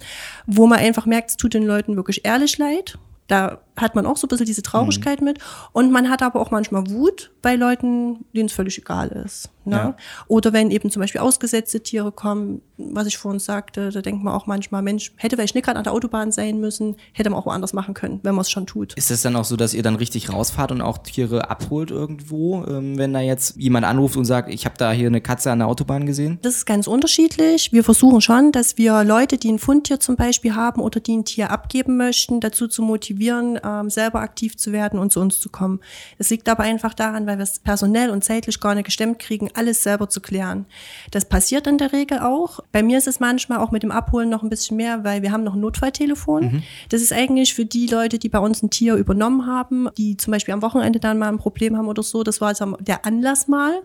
wo 0.47 0.67
man 0.67 0.81
einfach 0.81 1.07
merkt, 1.07 1.31
es 1.31 1.37
tut 1.37 1.55
den 1.55 1.65
Leuten 1.65 1.97
wirklich 1.97 2.25
ehrlich 2.25 2.59
leid. 2.59 2.99
Da 3.29 3.61
hat 3.77 3.95
man 3.95 4.07
auch 4.07 4.17
so 4.17 4.27
ein 4.27 4.29
bisschen 4.29 4.47
diese 4.47 4.63
Traurigkeit 4.63 5.21
mhm. 5.21 5.27
mit. 5.27 5.39
Und 5.73 5.93
man 5.93 6.09
hat 6.09 6.23
aber 6.23 6.41
auch 6.41 6.51
manchmal 6.51 6.89
Wut 6.91 7.33
bei 7.43 7.57
Leuten, 7.57 8.25
denen 8.35 8.47
es 8.47 8.53
völlig 8.53 8.79
egal 8.79 9.09
ist. 9.09 9.51
Ne? 9.65 9.77
Ja. 9.77 9.97
Oder 10.29 10.53
wenn 10.53 10.71
eben 10.71 10.91
zum 10.91 11.01
Beispiel 11.01 11.21
ausgesetzte 11.21 11.83
Tiere 11.83 12.13
kommen, 12.13 12.63
was 12.79 13.07
ich 13.07 13.19
vorhin 13.19 13.41
sagte, 13.41 13.91
da 13.91 14.01
denkt 14.01 14.23
man 14.23 14.33
auch 14.33 14.47
manchmal, 14.47 14.81
Mensch, 14.83 15.13
hätte 15.17 15.37
vielleicht 15.37 15.55
nicht 15.55 15.65
gerade 15.65 15.79
an 15.79 15.85
der 15.85 15.93
Autobahn 15.93 16.31
sein 16.31 16.61
müssen, 16.61 16.97
hätte 17.13 17.31
man 17.31 17.39
auch 17.39 17.47
woanders 17.47 17.73
machen 17.73 17.95
können, 17.95 18.21
wenn 18.23 18.35
man 18.35 18.43
es 18.43 18.51
schon 18.51 18.67
tut. 18.67 18.95
Ist 18.95 19.11
es 19.11 19.23
dann 19.23 19.35
auch 19.35 19.45
so, 19.45 19.57
dass 19.57 19.75
ihr 19.75 19.83
dann 19.83 19.97
richtig 19.97 20.33
rausfahrt 20.33 20.71
und 20.71 20.83
auch 20.83 20.99
Tiere 20.99 21.51
abholt 21.51 21.91
irgendwo, 21.91 22.65
ähm, 22.65 22.97
wenn 22.97 23.13
da 23.13 23.21
jetzt 23.21 23.57
jemand 23.57 23.87
anruft 23.87 24.17
und 24.17 24.25
sagt, 24.25 24.51
ich 24.51 24.67
habe 24.67 24.77
da 24.79 24.93
hier 24.93 25.09
eine 25.09 25.21
Katze 25.21 25.51
an 25.51 25.59
der 25.59 25.69
Autobahn 25.69 26.07
gesehen? 26.07 26.39
Das 26.43 26.57
ist 26.57 26.67
ganz 26.67 26.87
unterschiedlich. 26.87 27.73
Wir 27.73 27.83
versuchen 27.83 28.21
schon, 28.21 28.53
dass 28.53 28.79
wir 28.79 29.03
Leute, 29.05 29.37
die 29.37 29.51
ein 29.51 29.59
Fundtier 29.59 29.99
zum 29.99 30.17
Beispiel 30.17 30.55
haben 30.55 30.81
oder 30.81 31.01
die 31.01 31.17
ein 31.17 31.25
Tier 31.25 31.51
abgeben 31.51 31.97
möchten, 31.97 32.41
dazu 32.41 32.69
zu 32.69 32.83
motivieren, 32.83 33.16
ähm, 33.21 33.91
selber 33.91 34.21
aktiv 34.21 34.57
zu 34.57 34.73
werden 34.73 34.99
und 34.99 35.13
zu 35.13 35.21
uns 35.21 35.41
zu 35.41 35.49
kommen. 35.49 35.81
Es 36.19 36.31
liegt 36.31 36.49
aber 36.49 36.63
einfach 36.63 36.95
daran, 36.95 37.27
weil 37.27 37.39
wir 37.39 37.43
es 37.43 37.59
personell 37.59 38.11
und 38.11 38.25
zeitlich 38.25 38.61
gar 38.61 38.75
nicht 38.75 38.87
gestemmt 38.87 39.19
kriegen, 39.19 39.51
alles 39.55 39.83
selber 39.83 40.09
zu 40.09 40.21
klären. 40.21 40.67
Das 41.11 41.25
passiert 41.25 41.67
in 41.67 41.79
der 41.79 41.93
Regel 41.93 42.19
auch. 42.21 42.61
Bei 42.73 42.83
mir 42.83 42.99
ist 42.99 43.07
es 43.07 43.21
manchmal 43.21 43.59
auch 43.59 43.71
mit 43.71 43.83
dem 43.83 43.91
Abholen 43.91 44.29
noch 44.29 44.43
ein 44.43 44.51
bisschen 44.51 44.77
mehr, 44.77 45.05
weil 45.05 45.23
wir 45.23 45.33
haben 45.33 45.45
noch 45.45 45.55
ein 45.55 45.61
Notfalltelefon. 45.61 46.45
Mhm. 46.45 46.63
Das 46.89 47.03
ist 47.03 47.13
eigentlich 47.13 47.55
für 47.55 47.65
die 47.65 47.87
Leute, 47.87 48.19
die 48.19 48.29
bei 48.29 48.39
uns 48.39 48.63
ein 48.63 48.71
Tier 48.71 48.95
übernommen 48.97 49.47
haben, 49.47 49.89
die 49.97 50.17
zum 50.17 50.33
Beispiel 50.33 50.55
am 50.55 50.63
Wochenende 50.63 51.01
dann 51.01 51.19
mal 51.19 51.29
ein 51.29 51.39
Problem 51.39 51.77
haben 51.77 51.89
oder 51.89 52.03
so. 52.03 52.23
Das 52.23 52.41
war 52.41 52.49
also 52.49 52.77
der 52.81 53.05
Anlass 53.07 53.49
mal. 53.49 53.83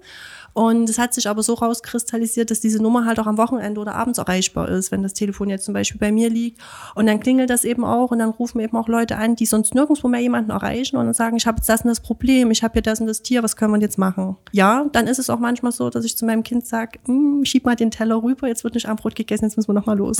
Und 0.53 0.89
es 0.89 0.99
hat 0.99 1.13
sich 1.13 1.29
aber 1.29 1.43
so 1.43 1.53
rauskristallisiert, 1.53 2.51
dass 2.51 2.59
diese 2.59 2.81
Nummer 2.81 3.05
halt 3.05 3.19
auch 3.19 3.27
am 3.27 3.37
Wochenende 3.37 3.79
oder 3.79 3.95
abends 3.95 4.19
erreichbar 4.19 4.67
ist, 4.69 4.91
wenn 4.91 5.01
das 5.01 5.13
Telefon 5.13 5.49
jetzt 5.49 5.65
zum 5.65 5.73
Beispiel 5.73 5.99
bei 5.99 6.11
mir 6.11 6.29
liegt. 6.29 6.59
Und 6.95 7.07
dann 7.07 7.19
klingelt 7.19 7.49
das 7.49 7.63
eben 7.63 7.85
auch 7.85 8.11
und 8.11 8.19
dann 8.19 8.29
rufen 8.29 8.59
eben 8.59 8.75
auch 8.75 8.87
Leute 8.87 9.17
an, 9.17 9.20
die 9.29 9.45
sonst 9.45 9.75
nirgendwo 9.75 10.07
mehr 10.07 10.19
jemanden 10.19 10.51
erreichen 10.51 10.97
und 10.97 11.05
dann 11.05 11.13
sagen, 11.13 11.37
ich 11.37 11.47
habe 11.47 11.57
jetzt 11.57 11.69
das 11.69 11.81
und 11.81 11.89
das 11.89 11.99
Problem, 11.99 12.51
ich 12.51 12.63
habe 12.63 12.73
hier 12.73 12.81
das 12.81 12.99
und 12.99 13.07
das 13.07 13.21
Tier, 13.21 13.43
was 13.43 13.55
können 13.55 13.73
wir 13.73 13.79
jetzt 13.79 13.97
machen? 13.97 14.37
Ja, 14.51 14.85
dann 14.91 15.07
ist 15.07 15.19
es 15.19 15.29
auch 15.29 15.39
manchmal 15.39 15.71
so, 15.71 15.89
dass 15.89 16.05
ich 16.05 16.17
zu 16.17 16.25
meinem 16.25 16.43
Kind 16.43 16.65
sage, 16.65 16.99
hm, 17.05 17.45
schieb 17.45 17.65
mal 17.65 17.75
den 17.75 17.91
Teller 17.91 18.21
rüber, 18.21 18.47
jetzt 18.47 18.63
wird 18.63 18.75
nicht 18.75 18.87
Armbrot 18.87 19.15
gegessen, 19.15 19.45
jetzt 19.45 19.57
müssen 19.57 19.69
wir 19.69 19.73
nochmal 19.73 19.97
los. 19.97 20.17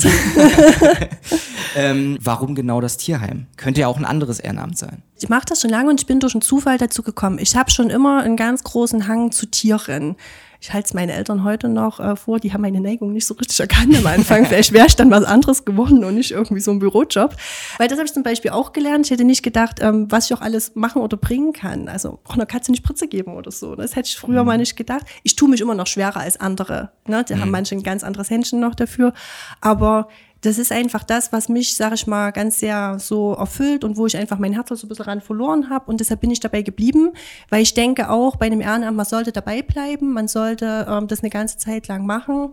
ähm, 1.76 2.18
warum 2.22 2.56
genau 2.56 2.82
das 2.82 2.98
Tierheim? 2.98 3.48
Könnte 3.58 3.82
ja 3.82 3.88
auch 3.88 3.98
ein 3.98 4.06
anderes 4.06 4.40
Ehrenamt 4.40 4.78
sein. 4.78 5.04
Ich 5.22 5.30
mache 5.30 5.46
das 5.48 5.62
schon 5.62 5.70
lange 5.70 5.90
und 5.90 6.02
ich 6.02 6.08
bin 6.08 6.20
durch 6.20 6.34
einen 6.34 6.42
Zufall 6.42 6.78
dazu 6.78 7.04
gekommen. 7.04 7.38
Ich 7.40 7.56
habe 7.56 7.70
schon 7.70 7.90
immer 7.92 8.24
einen 8.24 8.38
ganz 8.38 8.64
großen 8.64 9.08
Hang 9.08 9.32
zu 9.32 9.46
Tieren 9.46 10.16
ich 10.62 10.72
halte 10.72 10.86
es 10.86 10.94
meinen 10.94 11.10
Eltern 11.10 11.44
heute 11.44 11.68
noch 11.68 12.00
äh, 12.00 12.16
vor, 12.16 12.40
die 12.40 12.54
haben 12.54 12.62
meine 12.62 12.80
Neigung 12.80 13.12
nicht 13.14 13.26
so 13.26 13.34
richtig 13.34 13.60
erkannt 13.60 13.98
am 13.98 14.06
Anfang. 14.06 14.46
Vielleicht 14.48 14.72
wäre 14.74 14.86
ich 14.86 14.96
dann 14.96 15.10
was 15.10 15.24
anderes 15.24 15.66
geworden 15.66 16.04
und 16.04 16.14
nicht 16.14 16.32
irgendwie 16.32 16.62
so 16.62 16.70
ein 16.70 16.78
Bürojob. 16.78 17.36
Weil 17.80 17.88
das 17.88 17.98
habe 17.98 18.06
ich 18.06 18.14
zum 18.14 18.22
Beispiel 18.22 18.52
auch 18.52 18.72
gelernt. 18.72 19.08
Ich 19.08 19.12
hätte 19.12 19.24
nicht 19.24 19.42
gedacht, 19.42 19.80
ähm, 19.82 20.06
was 20.12 20.26
ich 20.26 20.36
auch 20.36 20.42
alles 20.42 20.76
machen 20.76 21.02
oder 21.02 21.18
bringen 21.18 21.52
kann. 21.52 21.88
Also 21.88 22.20
auch 22.26 22.36
einer 22.36 22.46
Katze 22.46 22.70
eine 22.70 22.78
Spritze 22.78 23.08
geben 23.08 23.34
oder 23.34 23.50
so. 23.50 23.76
Das 23.76 23.96
hätte 23.96 24.10
ich 24.10 24.18
früher 24.18 24.42
mhm. 24.42 24.48
mal 24.48 24.58
nicht 24.60 24.76
gedacht. 24.76 25.08
Ich 25.24 25.36
tue 25.36 25.50
mich 25.50 25.62
immer 25.62 25.74
noch 25.74 25.88
schwerer 25.88 26.20
als 26.20 26.40
andere. 26.40 26.92
Ne? 27.08 27.24
Die 27.24 27.34
mhm. 27.34 27.42
haben 27.42 27.52
manche 27.52 27.74
ein 27.74 27.82
ganz 27.82 28.04
anderes 28.04 28.30
Händchen 28.30 28.60
noch 28.60 28.76
dafür. 28.76 29.14
Aber 29.62 30.10
das 30.42 30.58
ist 30.58 30.72
einfach 30.72 31.04
das, 31.04 31.32
was 31.32 31.50
mich, 31.50 31.76
sag 31.76 31.94
ich 31.94 32.08
mal, 32.08 32.32
ganz 32.32 32.60
sehr 32.60 32.98
so 33.00 33.34
erfüllt 33.34 33.84
und 33.84 33.96
wo 33.96 34.08
ich 34.08 34.18
einfach 34.18 34.40
mein 34.40 34.54
Herz 34.54 34.70
so 34.70 34.86
ein 34.86 34.90
bisschen 34.90 35.06
ran 35.06 35.22
verloren 35.22 35.70
habe. 35.70 35.86
Und 35.90 36.00
deshalb 36.00 36.22
bin 36.22 36.32
ich 36.32 36.40
dabei 36.40 36.64
geblieben, 36.64 37.12
weil 37.50 37.62
ich 37.62 37.76
denke 37.76 38.10
auch 38.10 38.38
bei 38.38 38.48
einem 38.48 38.62
Ehrenamt, 38.62 38.98
man 38.98 39.06
sollte 39.06 39.32
dabei 39.32 39.62
bleiben, 39.62 40.14
man 40.14 40.28
sollte 40.28 40.88
ähm, 40.90 41.08
das 41.08 41.22
eine 41.22 41.30
ganze 41.30 41.58
Zeit 41.58 41.88
lang 41.88 42.06
machen. 42.06 42.52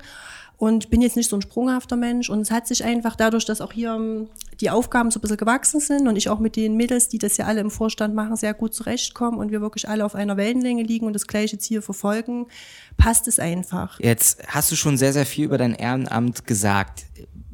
Und 0.59 0.91
bin 0.91 1.01
jetzt 1.01 1.15
nicht 1.15 1.31
so 1.31 1.37
ein 1.37 1.43
sprunghafter 1.43 1.97
Mensch. 1.97 2.29
Und 2.29 2.41
es 2.41 2.51
hat 2.51 2.67
sich 2.67 2.85
einfach 2.85 3.15
dadurch, 3.15 3.45
dass 3.45 3.61
auch 3.61 3.73
hier 3.73 3.95
ähm, 3.95 4.27
die 4.61 4.71
Aufgaben 4.71 5.11
so 5.11 5.19
ein 5.19 5.23
bisschen 5.23 5.37
gewachsen 5.37 5.81
sind 5.81 6.09
und 6.09 6.17
ich 6.17 6.29
auch 6.29 6.41
mit 6.41 6.57
den 6.57 6.77
Mädels, 6.77 7.09
die 7.09 7.19
das 7.19 7.37
ja 7.37 7.47
alle 7.47 7.61
im 7.61 7.71
Vorstand 7.71 8.15
machen, 8.15 8.35
sehr 8.35 8.55
gut 8.55 8.75
zurechtkommen 8.75 9.39
und 9.39 9.53
wir 9.53 9.61
wirklich 9.61 9.89
alle 9.89 10.05
auf 10.05 10.17
einer 10.17 10.37
Wellenlänge 10.37 10.83
liegen 10.83 11.07
und 11.07 11.13
das 11.13 11.29
gleiche 11.29 11.59
Ziel 11.59 11.81
verfolgen, 11.81 12.47
passt 12.97 13.29
es 13.29 13.39
einfach. 13.39 14.01
Jetzt 14.01 14.43
hast 14.49 14.73
du 14.73 14.77
schon 14.77 14.97
sehr, 14.97 15.13
sehr 15.13 15.27
viel 15.27 15.45
über 15.45 15.59
dein 15.59 15.75
Ehrenamt 15.75 16.45
gesagt. 16.45 17.05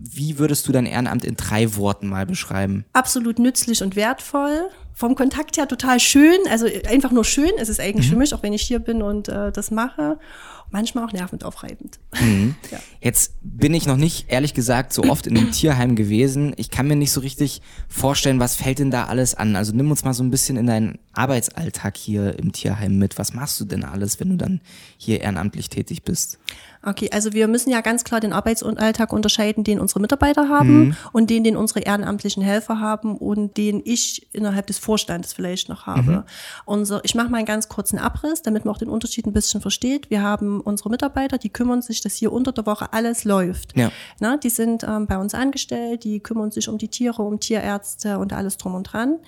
Wie 0.06 0.38
würdest 0.38 0.68
du 0.68 0.72
dein 0.72 0.86
Ehrenamt 0.86 1.24
in 1.24 1.36
drei 1.36 1.76
Worten 1.76 2.08
mal 2.08 2.26
beschreiben? 2.26 2.84
Absolut 2.92 3.38
nützlich 3.38 3.82
und 3.82 3.96
wertvoll. 3.96 4.68
Vom 4.92 5.14
Kontakt 5.14 5.56
her 5.56 5.66
total 5.66 5.98
schön, 5.98 6.38
also 6.50 6.66
einfach 6.88 7.10
nur 7.10 7.24
schön 7.24 7.50
ist 7.58 7.68
es 7.68 7.80
eigentlich 7.80 8.06
mhm. 8.06 8.12
für 8.12 8.18
mich, 8.18 8.34
auch 8.34 8.42
wenn 8.42 8.52
ich 8.52 8.62
hier 8.62 8.78
bin 8.78 9.02
und 9.02 9.28
äh, 9.28 9.50
das 9.50 9.70
mache 9.70 10.18
manchmal 10.70 11.04
auch 11.04 11.12
nervend 11.12 11.44
aufreibend. 11.44 11.98
Mhm. 12.20 12.54
Ja. 12.70 12.78
Jetzt 13.00 13.34
bin 13.42 13.74
ich 13.74 13.86
noch 13.86 13.96
nicht, 13.96 14.30
ehrlich 14.30 14.54
gesagt, 14.54 14.92
so 14.92 15.02
oft 15.04 15.26
in 15.26 15.36
einem 15.36 15.52
Tierheim 15.52 15.96
gewesen. 15.96 16.54
Ich 16.56 16.70
kann 16.70 16.88
mir 16.88 16.96
nicht 16.96 17.12
so 17.12 17.20
richtig 17.20 17.60
vorstellen, 17.88 18.40
was 18.40 18.56
fällt 18.56 18.78
denn 18.78 18.90
da 18.90 19.04
alles 19.04 19.34
an? 19.34 19.54
Also 19.54 19.72
nimm 19.74 19.90
uns 19.90 20.02
mal 20.02 20.14
so 20.14 20.24
ein 20.24 20.30
bisschen 20.30 20.56
in 20.56 20.66
deinen 20.66 20.98
Arbeitsalltag 21.12 21.96
hier 21.96 22.38
im 22.38 22.52
Tierheim 22.52 22.98
mit. 22.98 23.18
Was 23.18 23.34
machst 23.34 23.60
du 23.60 23.66
denn 23.66 23.84
alles, 23.84 24.18
wenn 24.18 24.30
du 24.30 24.36
dann 24.36 24.60
hier 24.96 25.20
ehrenamtlich 25.20 25.68
tätig 25.68 26.02
bist? 26.02 26.38
Okay, 26.86 27.08
also 27.12 27.32
wir 27.32 27.48
müssen 27.48 27.70
ja 27.70 27.80
ganz 27.80 28.04
klar 28.04 28.20
den 28.20 28.32
Arbeitsalltag 28.32 29.12
unterscheiden, 29.12 29.64
den 29.64 29.80
unsere 29.80 30.00
Mitarbeiter 30.00 30.48
haben 30.48 30.86
mhm. 30.86 30.96
und 31.12 31.30
den, 31.30 31.44
den 31.44 31.56
unsere 31.56 31.80
ehrenamtlichen 31.80 32.42
Helfer 32.42 32.78
haben 32.78 33.16
und 33.16 33.56
den 33.56 33.80
ich 33.84 34.28
innerhalb 34.34 34.66
des 34.66 34.78
Vorstandes 34.78 35.32
vielleicht 35.32 35.68
noch 35.68 35.86
habe. 35.86 36.10
Mhm. 36.10 36.22
Unser, 36.66 37.04
ich 37.04 37.14
mache 37.14 37.30
mal 37.30 37.38
einen 37.38 37.46
ganz 37.46 37.68
kurzen 37.68 37.98
Abriss, 37.98 38.42
damit 38.42 38.64
man 38.64 38.74
auch 38.74 38.78
den 38.78 38.90
Unterschied 38.90 39.26
ein 39.26 39.32
bisschen 39.32 39.60
versteht. 39.60 40.10
Wir 40.10 40.22
haben 40.22 40.53
haben 40.54 40.60
unsere 40.60 40.90
Mitarbeiter, 40.90 41.38
die 41.38 41.50
kümmern 41.50 41.82
sich, 41.82 42.00
dass 42.00 42.14
hier 42.14 42.32
unter 42.32 42.52
der 42.52 42.66
Woche 42.66 42.92
alles 42.92 43.24
läuft. 43.24 43.76
Ja. 43.76 43.90
Na, 44.20 44.36
die 44.36 44.50
sind 44.50 44.84
ähm, 44.84 45.06
bei 45.06 45.18
uns 45.18 45.34
angestellt, 45.34 46.04
die 46.04 46.20
kümmern 46.20 46.50
sich 46.50 46.68
um 46.68 46.78
die 46.78 46.88
Tiere, 46.88 47.22
um 47.22 47.40
Tierärzte 47.40 48.18
und 48.18 48.32
alles 48.32 48.56
drum 48.56 48.74
und 48.74 48.84
dran. 48.84 49.18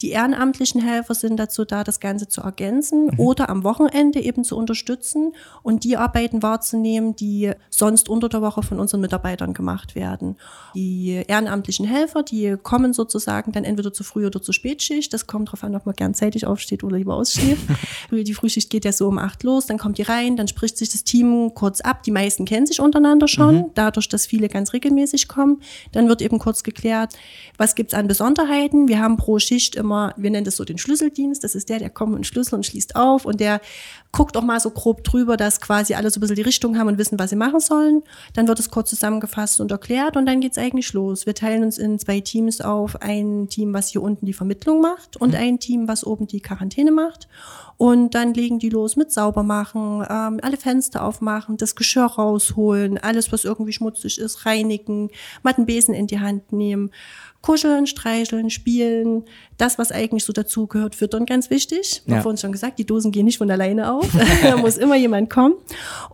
Die 0.00 0.10
ehrenamtlichen 0.10 0.80
Helfer 0.80 1.14
sind 1.14 1.36
dazu 1.36 1.64
da, 1.64 1.84
das 1.84 2.00
Ganze 2.00 2.28
zu 2.28 2.40
ergänzen 2.40 3.06
Mhm. 3.06 3.18
oder 3.18 3.48
am 3.48 3.64
Wochenende 3.64 4.20
eben 4.20 4.44
zu 4.44 4.56
unterstützen 4.56 5.32
und 5.62 5.84
die 5.84 5.96
Arbeiten 5.96 6.42
wahrzunehmen, 6.42 7.14
die 7.16 7.52
sonst 7.70 8.08
unter 8.08 8.28
der 8.28 8.42
Woche 8.42 8.62
von 8.62 8.78
unseren 8.80 9.00
Mitarbeitern 9.00 9.54
gemacht 9.54 9.94
werden. 9.94 10.36
Die 10.74 11.22
ehrenamtlichen 11.26 11.86
Helfer, 11.86 12.22
die 12.22 12.56
kommen 12.62 12.92
sozusagen 12.92 13.52
dann 13.52 13.64
entweder 13.64 13.92
zu 13.92 14.04
Früh- 14.04 14.26
oder 14.26 14.42
zu 14.42 14.52
Spätschicht. 14.52 15.12
Das 15.12 15.26
kommt 15.26 15.48
darauf 15.48 15.64
an, 15.64 15.74
ob 15.76 15.86
man 15.86 15.94
gern 15.94 16.14
zeitig 16.14 16.46
aufsteht 16.46 16.84
oder 16.84 16.96
lieber 16.96 17.14
ausschläft. 17.14 17.62
die 18.10 18.34
Frühschicht 18.34 18.70
geht 18.70 18.84
ja 18.84 18.92
so 18.92 19.08
um 19.08 19.18
acht 19.18 19.42
los, 19.42 19.66
dann 19.66 19.78
kommt 19.78 19.98
die 19.98 20.02
rein, 20.02 20.36
dann 20.36 20.48
spricht 20.48 20.71
sich 20.78 20.90
das 20.90 21.04
Team 21.04 21.52
kurz 21.54 21.80
ab. 21.80 22.02
Die 22.02 22.10
meisten 22.10 22.44
kennen 22.44 22.66
sich 22.66 22.80
untereinander 22.80 23.28
schon, 23.28 23.70
dadurch, 23.74 24.08
dass 24.08 24.26
viele 24.26 24.48
ganz 24.48 24.72
regelmäßig 24.72 25.28
kommen. 25.28 25.60
Dann 25.92 26.08
wird 26.08 26.22
eben 26.22 26.38
kurz 26.38 26.62
geklärt, 26.62 27.14
was 27.56 27.74
gibt's 27.74 27.94
an 27.94 28.08
Besonderheiten. 28.08 28.88
Wir 28.88 29.00
haben 29.00 29.16
pro 29.16 29.38
Schicht 29.38 29.74
immer, 29.74 30.14
wir 30.16 30.30
nennen 30.30 30.44
das 30.44 30.56
so 30.56 30.64
den 30.64 30.78
Schlüsseldienst. 30.78 31.42
Das 31.44 31.54
ist 31.54 31.68
der, 31.68 31.78
der 31.78 31.90
kommt 31.90 32.14
dem 32.14 32.24
Schlüssel 32.24 32.54
und 32.56 32.66
schließt 32.66 32.96
auf 32.96 33.24
und 33.24 33.40
der 33.40 33.60
guckt 34.12 34.36
auch 34.36 34.42
mal 34.42 34.60
so 34.60 34.70
grob 34.70 35.04
drüber, 35.04 35.36
dass 35.36 35.60
quasi 35.60 35.94
alle 35.94 36.10
so 36.10 36.18
ein 36.18 36.20
bisschen 36.20 36.36
die 36.36 36.42
Richtung 36.42 36.78
haben 36.78 36.88
und 36.88 36.98
wissen, 36.98 37.18
was 37.18 37.30
sie 37.30 37.36
machen 37.36 37.60
sollen. 37.60 38.02
Dann 38.34 38.46
wird 38.46 38.60
es 38.60 38.70
kurz 38.70 38.90
zusammengefasst 38.90 39.60
und 39.60 39.70
erklärt 39.70 40.16
und 40.16 40.26
dann 40.26 40.40
geht's 40.40 40.58
eigentlich 40.58 40.92
los. 40.92 41.24
Wir 41.26 41.34
teilen 41.34 41.64
uns 41.64 41.78
in 41.78 41.98
zwei 41.98 42.20
Teams 42.20 42.60
auf. 42.60 43.00
Ein 43.00 43.48
Team, 43.48 43.72
was 43.72 43.88
hier 43.88 44.02
unten 44.02 44.26
die 44.26 44.34
Vermittlung 44.34 44.80
macht 44.80 45.16
und 45.16 45.34
ein 45.34 45.58
Team, 45.58 45.88
was 45.88 46.04
oben 46.04 46.26
die 46.26 46.40
Quarantäne 46.40 46.92
macht. 46.92 47.26
Und 47.82 48.14
dann 48.14 48.32
legen 48.32 48.60
die 48.60 48.68
los 48.68 48.94
mit 48.94 49.10
Saubermachen, 49.10 50.06
ähm, 50.08 50.38
alle 50.40 50.56
Fenster 50.56 51.02
aufmachen, 51.02 51.56
das 51.56 51.74
Geschirr 51.74 52.04
rausholen, 52.04 52.96
alles, 52.96 53.32
was 53.32 53.44
irgendwie 53.44 53.72
schmutzig 53.72 54.18
ist, 54.18 54.46
reinigen, 54.46 55.10
Mattenbesen 55.42 55.92
in 55.92 56.06
die 56.06 56.20
Hand 56.20 56.52
nehmen, 56.52 56.92
kuscheln, 57.42 57.88
streicheln, 57.88 58.50
spielen, 58.50 59.24
das, 59.58 59.78
was 59.78 59.92
eigentlich 59.92 60.24
so 60.24 60.32
dazugehört, 60.32 60.94
füttern, 60.94 61.26
ganz 61.26 61.50
wichtig. 61.50 62.02
Ja. 62.06 62.16
Ja. 62.16 62.22
vorhin 62.22 62.38
schon 62.38 62.52
gesagt, 62.52 62.78
die 62.78 62.86
Dosen 62.86 63.10
gehen 63.12 63.24
nicht 63.24 63.38
von 63.38 63.50
alleine 63.50 63.92
auf, 63.92 64.08
da 64.42 64.56
muss 64.58 64.78
immer 64.78 64.96
jemand 64.96 65.28
kommen. 65.28 65.54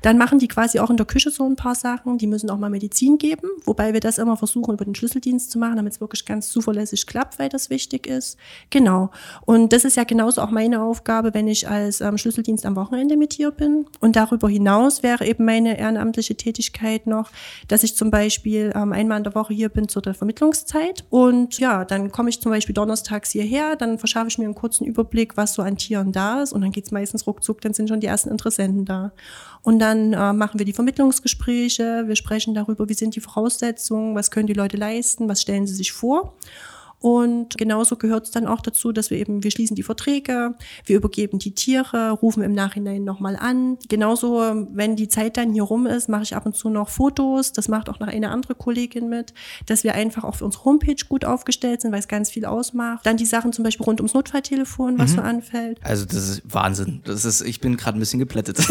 Dann 0.03 0.19
machen 0.19 0.39
die 0.39 0.49
quasi 0.49 0.81
auch 0.81 0.91
in 0.91 0.97
der 0.97 1.07
Küche 1.07 1.31
so 1.31 1.45
ein 1.45 1.57
paar 1.57 1.75
Sachen, 1.75 2.19
die 2.19 2.27
müssen 2.27 2.51
auch 2.51 2.59
mal 2.59 2.71
Medizin 2.71 3.19
geben, 3.19 3.49
wobei 3.65 3.93
wir 3.93 4.01
das 4.01 4.19
immer 4.19 4.37
versuchen, 4.37 4.75
über 4.75 4.85
den 4.85 4.95
Schlüsseldienst 4.95 5.51
zu 5.51 5.59
machen, 5.59 5.77
damit 5.77 5.93
es 5.93 6.01
wirklich 6.01 6.25
ganz 6.25 6.49
zuverlässig 6.49 7.07
klappt, 7.07 7.39
weil 7.39 7.49
das 7.51 7.71
wichtig 7.71 8.07
ist. 8.07 8.39
Genau. 8.71 9.11
Und 9.45 9.73
das 9.73 9.85
ist 9.85 9.97
ja 9.97 10.05
genauso 10.05 10.41
auch 10.41 10.51
meine 10.51 10.83
Aufgabe, 10.83 11.35
wenn 11.35 11.47
ich 11.47 11.58
als 11.67 12.01
ähm, 12.01 12.19
Schlüsseldienst 12.19 12.67
am 12.67 12.77
Wochenende 12.77 13.17
mit 13.17 13.33
hier 13.33 13.51
bin. 13.51 13.87
Und 14.01 14.17
darüber 14.17 14.49
hinaus 14.49 15.03
wäre 15.03 15.27
eben 15.27 15.45
meine 15.45 15.79
ehrenamtliche 15.79 16.37
Tätigkeit 16.37 17.07
noch, 17.07 17.31
dass 17.67 17.83
ich 17.83 17.97
zum 17.97 18.11
Beispiel 18.11 18.73
ähm, 18.75 18.93
einmal 18.93 19.19
in 19.19 19.25
der 19.25 19.35
Woche 19.35 19.55
hier 19.55 19.69
bin 19.69 19.89
zu 19.89 20.01
der 20.01 20.15
Vermittlungszeit. 20.15 21.05
Und 21.11 21.59
ja, 21.59 21.85
dann 21.85 22.13
komme 22.13 22.29
ich 22.29 22.41
zum 22.41 22.53
Beispiel 22.53 22.75
donnerstags 22.75 23.33
hierher, 23.33 23.77
dann 23.77 23.99
verschaffe 23.99 24.29
ich 24.29 24.39
mir 24.39 24.45
einen 24.45 24.55
kurzen 24.55 24.85
Überblick, 24.85 25.37
was 25.37 25.55
so 25.55 25.63
an 25.63 25.77
Tieren 25.77 26.13
da 26.13 26.43
ist. 26.43 26.53
Und 26.53 26.61
dann 26.61 26.73
geht's 26.73 26.91
meistens 26.91 27.27
ruckzuck, 27.27 27.61
dann 27.61 27.75
sind 27.75 27.89
schon 27.89 28.01
die 28.01 28.07
ersten 28.07 28.29
Interessenten 28.29 28.85
da. 28.85 29.13
Und 29.63 29.79
dann 29.79 30.13
äh, 30.13 30.33
machen 30.33 30.59
wir 30.59 30.67
die 30.67 30.73
Vermittlungsgespräche, 30.73 32.05
wir 32.07 32.17
sprechen 32.17 32.55
darüber, 32.55 32.89
wie 32.89 32.95
sind 32.95 33.17
die 33.17 33.21
Voraussetzungen, 33.21 34.15
was 34.15 34.31
können 34.31 34.47
die 34.47 34.53
Leute 34.53 34.77
leisten, 34.77 35.29
was 35.29 35.43
stellen 35.43 35.67
sie 35.67 35.75
sich 35.75 35.93
vor. 35.93 36.35
Und 37.01 37.57
genauso 37.57 37.97
gehört 37.97 38.25
es 38.25 38.31
dann 38.33 38.47
auch 38.47 38.61
dazu, 38.61 38.91
dass 38.93 39.11
wir 39.11 39.19
eben, 39.19 39.45
wir 39.45 39.51
schließen 39.51 39.77
die 39.77 39.83
Verträge, 39.85 40.55
wir 40.85 40.97
übergeben 40.97 41.39
die 41.39 41.53
Tiere, 41.55 42.11
rufen 42.11 42.43
im 42.43 42.53
Nachhinein 42.53 43.05
nochmal 43.05 43.37
an. 43.37 43.79
Genauso, 43.89 44.67
wenn 44.73 44.97
die 44.97 45.09
Zeit 45.09 45.37
dann 45.37 45.53
hier 45.53 45.63
rum 45.63 45.87
ist, 45.87 46.09
mache 46.09 46.25
ich 46.25 46.35
ab 46.35 46.45
und 46.47 46.57
zu 46.57 46.71
noch 46.71 46.89
Fotos. 46.89 47.53
Das 47.53 47.69
macht 47.69 47.89
auch 47.89 48.01
noch 48.01 48.09
eine 48.09 48.31
andere 48.31 48.55
Kollegin 48.57 49.09
mit, 49.09 49.33
dass 49.67 49.85
wir 49.85 49.95
einfach 49.95 50.25
auch 50.25 50.35
für 50.37 50.45
unsere 50.45 50.65
Homepage 50.65 50.97
gut 51.09 51.25
aufgestellt 51.25 51.83
sind, 51.83 51.93
weil 51.93 52.01
es 52.01 52.09
ganz 52.09 52.31
viel 52.31 52.45
ausmacht. 52.45 53.07
Dann 53.07 53.17
die 53.17 53.27
Sachen 53.27 53.53
zum 53.53 53.63
Beispiel 53.65 53.85
rund 53.85 54.01
ums 54.01 54.15
Notfalltelefon, 54.15 54.99
was 54.99 55.13
so 55.13 55.21
anfällt. 55.21 55.79
Also 55.85 56.05
das 56.05 56.29
ist 56.29 56.43
Wahnsinn. 56.45 57.01
Das 57.05 57.25
ist, 57.25 57.43
ich 57.43 57.61
bin 57.61 57.77
gerade 57.77 57.97
ein 57.97 58.01
bisschen 58.01 58.19
geplättet. 58.19 58.59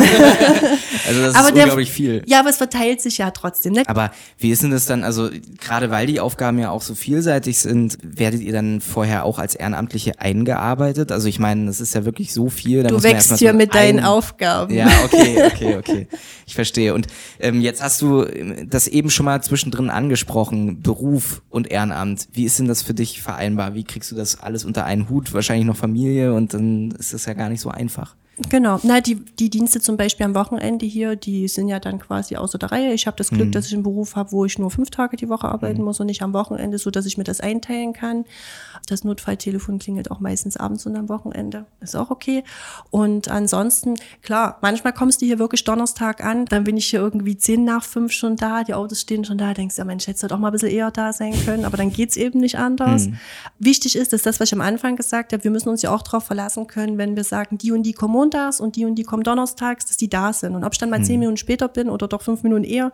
also 1.07 1.21
das 1.21 1.35
ist 1.35 1.49
der- 1.55 1.63
unglaublich 1.63 1.91
viel. 1.91 2.23
Ja, 2.25 2.39
aber 2.39 2.49
es 2.49 2.57
verteilt 2.57 3.01
sich 3.01 3.17
ja 3.19 3.31
trotzdem. 3.31 3.73
Ne? 3.73 3.83
Aber 3.87 4.11
wie 4.37 4.51
ist 4.51 4.63
denn 4.63 4.71
das 4.71 4.85
dann, 4.85 5.03
also 5.03 5.29
gerade 5.59 5.89
weil 5.91 6.07
die 6.07 6.19
Aufgaben 6.19 6.59
ja 6.59 6.69
auch 6.71 6.81
so 6.81 6.95
vielseitig 6.95 7.59
sind, 7.59 7.97
werdet 8.19 8.41
ihr 8.41 8.51
dann 8.53 8.81
vorher 8.81 9.23
auch 9.25 9.39
als 9.39 9.55
Ehrenamtliche 9.55 10.19
eingearbeitet? 10.19 11.11
Also 11.11 11.27
ich 11.27 11.39
meine, 11.39 11.65
das 11.67 11.79
ist 11.79 11.93
ja 11.95 12.05
wirklich 12.05 12.33
so 12.33 12.49
viel. 12.49 12.83
da 12.83 12.89
Du 12.89 13.03
wächst 13.03 13.37
hier 13.37 13.51
so 13.51 13.57
mit 13.57 13.73
deinen 13.75 13.99
ein- 13.99 14.05
Aufgaben. 14.05 14.73
Ja, 14.73 14.87
okay, 15.05 15.43
okay, 15.45 15.75
okay. 15.77 16.07
Ich 16.45 16.55
verstehe. 16.55 16.93
Und 16.93 17.07
ähm, 17.39 17.61
jetzt 17.61 17.81
hast 17.83 18.01
du 18.01 18.23
ähm, 18.23 18.69
das 18.69 18.87
eben 18.87 19.09
schon 19.09 19.25
mal 19.25 19.41
zwischendrin 19.43 19.89
angesprochen, 19.89 20.81
Beruf 20.81 21.41
und 21.49 21.69
Ehrenamt. 21.71 22.27
Wie 22.33 22.45
ist 22.45 22.59
denn 22.59 22.67
das 22.67 22.81
für 22.81 22.93
dich 22.93 23.21
vereinbar? 23.21 23.73
Wie 23.75 23.83
kriegst 23.83 24.11
du 24.11 24.15
das 24.15 24.39
alles 24.39 24.65
unter 24.65 24.85
einen 24.85 25.09
Hut? 25.09 25.33
Wahrscheinlich 25.33 25.65
noch 25.67 25.77
Familie 25.77 26.33
und 26.33 26.53
dann 26.53 26.91
ist 26.91 27.13
das 27.13 27.25
ja 27.25 27.33
gar 27.33 27.49
nicht 27.49 27.61
so 27.61 27.69
einfach. 27.69 28.15
Genau. 28.49 28.79
Na, 28.83 29.01
die, 29.01 29.15
die 29.15 29.49
Dienste 29.49 29.81
zum 29.81 29.97
Beispiel 29.97 30.25
am 30.25 30.35
Wochenende 30.35 30.85
hier, 30.85 31.15
die 31.15 31.47
sind 31.47 31.69
ja 31.69 31.79
dann 31.79 31.97
quasi 31.97 32.35
außer 32.35 32.59
der 32.59 32.71
Reihe. 32.71 32.93
Ich 32.93 33.07
habe 33.07 33.17
das 33.17 33.29
Glück, 33.29 33.51
dass 33.51 33.65
ich 33.65 33.73
einen 33.73 33.81
Beruf 33.81 34.15
habe, 34.15 34.31
wo 34.31 34.45
ich 34.45 34.59
nur 34.59 34.69
fünf 34.69 34.91
Tage 34.91 35.17
die 35.17 35.27
Woche 35.27 35.47
arbeiten 35.47 35.83
muss 35.83 35.99
und 35.99 36.05
nicht 36.05 36.21
am 36.21 36.33
Wochenende, 36.33 36.77
so 36.77 36.91
dass 36.91 37.07
ich 37.07 37.17
mir 37.17 37.23
das 37.23 37.41
einteilen 37.41 37.93
kann. 37.93 38.25
Das 38.85 39.03
Notfalltelefon 39.03 39.79
klingelt 39.79 40.11
auch 40.11 40.19
meistens 40.19 40.55
abends 40.55 40.85
und 40.85 40.95
am 40.95 41.09
Wochenende. 41.09 41.65
Ist 41.81 41.95
auch 41.95 42.11
okay. 42.11 42.43
Und 42.91 43.27
ansonsten, 43.27 43.95
klar, 44.21 44.59
manchmal 44.61 44.93
kommst 44.93 45.21
du 45.21 45.25
hier 45.25 45.39
wirklich 45.39 45.63
Donnerstag 45.63 46.23
an, 46.23 46.45
dann 46.45 46.63
bin 46.63 46.77
ich 46.77 46.85
hier 46.85 46.99
irgendwie 46.99 47.37
zehn 47.37 47.63
nach 47.63 47.83
fünf 47.83 48.11
schon 48.11 48.35
da, 48.35 48.63
die 48.63 48.75
Autos 48.75 49.01
stehen 49.01 49.25
schon 49.25 49.39
da, 49.39 49.55
denkst 49.55 49.75
du, 49.75 49.81
ja, 49.81 49.85
Mensch, 49.85 50.05
hättest 50.05 50.23
du 50.23 50.27
doch 50.27 50.37
mal 50.37 50.49
ein 50.49 50.53
bisschen 50.53 50.69
eher 50.69 50.91
da 50.91 51.11
sein 51.11 51.33
können, 51.43 51.65
aber 51.65 51.77
dann 51.77 51.91
geht's 51.91 52.15
eben 52.15 52.39
nicht 52.39 52.59
anders. 52.59 53.09
Wichtig 53.57 53.95
ist, 53.95 54.13
dass 54.13 54.21
das, 54.21 54.39
was 54.39 54.49
ich 54.49 54.53
am 54.53 54.61
Anfang 54.61 54.95
gesagt 54.95 55.33
habe, 55.33 55.43
wir 55.43 55.51
müssen 55.51 55.69
uns 55.69 55.81
ja 55.81 55.91
auch 55.91 56.03
darauf 56.03 56.23
verlassen 56.23 56.67
können, 56.67 56.99
wenn 56.99 57.15
wir 57.15 57.23
sagen, 57.23 57.57
die 57.57 57.71
und 57.71 57.83
die 57.83 57.93
kommen 57.93 58.26
montags 58.27 58.59
und 58.59 58.75
die 58.75 58.85
und 58.85 58.95
die 58.95 59.03
kommen 59.03 59.23
donnerstags, 59.23 59.85
dass 59.85 59.97
die 59.97 60.09
da 60.09 60.33
sind. 60.33 60.55
Und 60.55 60.63
ob 60.63 60.73
ich 60.73 60.79
dann 60.79 60.89
mal 60.89 61.03
zehn 61.03 61.19
Minuten 61.19 61.37
später 61.37 61.67
bin 61.67 61.89
oder 61.89 62.07
doch 62.07 62.21
fünf 62.21 62.43
Minuten 62.43 62.63
eher, 62.63 62.91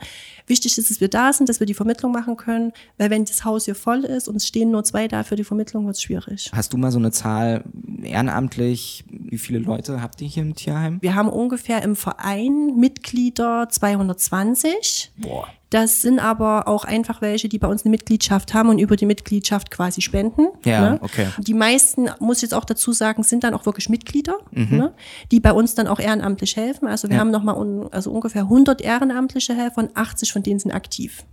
wichtig 0.47 0.77
ist, 0.77 0.89
dass 0.89 1.01
wir 1.01 1.07
da 1.07 1.33
sind, 1.33 1.49
dass 1.49 1.59
wir 1.59 1.67
die 1.67 1.73
Vermittlung 1.73 2.11
machen 2.11 2.37
können, 2.37 2.71
weil 2.97 3.09
wenn 3.09 3.25
das 3.25 3.45
Haus 3.45 3.65
hier 3.65 3.75
voll 3.75 4.03
ist 4.03 4.27
und 4.27 4.35
es 4.35 4.47
stehen 4.47 4.71
nur 4.71 4.83
zwei 4.83 5.07
da 5.07 5.23
für 5.23 5.35
die 5.35 5.43
Vermittlung, 5.43 5.85
wird 5.85 5.95
es 5.95 6.01
schwierig. 6.01 6.51
Hast 6.53 6.73
du 6.73 6.77
mal 6.77 6.91
so 6.91 6.99
eine 6.99 7.11
Zahl 7.11 7.63
ehrenamtlich? 8.03 9.05
Wie 9.09 9.37
viele 9.37 9.59
Leute 9.59 10.01
habt 10.01 10.21
ihr 10.21 10.27
hier 10.27 10.43
im 10.43 10.55
Tierheim? 10.55 10.99
Wir 11.01 11.15
haben 11.15 11.29
ungefähr 11.29 11.81
im 11.83 11.95
Verein 11.95 12.75
Mitglieder 12.77 13.67
220. 13.69 15.11
Boah. 15.17 15.47
Das 15.74 16.03
sind 16.03 16.20
aber 16.20 16.68
auch 16.68 16.86
einfach 16.86 17.20
welche, 17.22 17.50
die 17.50 17.58
bei 17.58 17.68
uns 17.68 17.84
eine 17.84 17.89
Mitgliedschaft 17.89 18.53
haben 18.53 18.70
und 18.70 18.77
über 18.77 18.96
die 18.96 19.08
Mitgliedschaft 19.08 19.72
quasi 19.72 20.01
spenden. 20.01 20.50
Ja, 20.63 20.92
ne? 20.92 21.00
okay. 21.01 21.27
Die 21.39 21.56
meisten, 21.56 22.10
muss 22.20 22.38
ich 22.38 22.42
jetzt 22.44 22.53
auch 22.53 22.65
dazu 22.65 22.92
sagen, 22.92 23.24
sind 23.24 23.44
dann 23.44 23.56
auch 23.56 23.65
wirklich 23.65 23.89
Mitglieder, 23.89 24.36
Mhm. 24.51 24.77
ne? 24.77 24.94
die 25.32 25.39
bei 25.39 25.51
uns 25.51 25.74
dann 25.74 25.88
auch 25.88 26.00
ehrenamtlich 26.00 26.56
helfen. 26.58 26.88
Also 26.88 27.10
wir 27.10 27.20
haben 27.20 27.32
nochmal 27.32 27.56
un, 27.58 27.92
also 27.92 28.12
ungefähr 28.12 28.44
100 28.44 28.82
ehrenamtliche 28.82 29.56
Helfer 29.56 29.80
und 29.82 29.98
80 29.98 30.32
von 30.32 30.44
denen 30.44 30.60
sind 30.60 30.72
aktiv. 30.72 31.24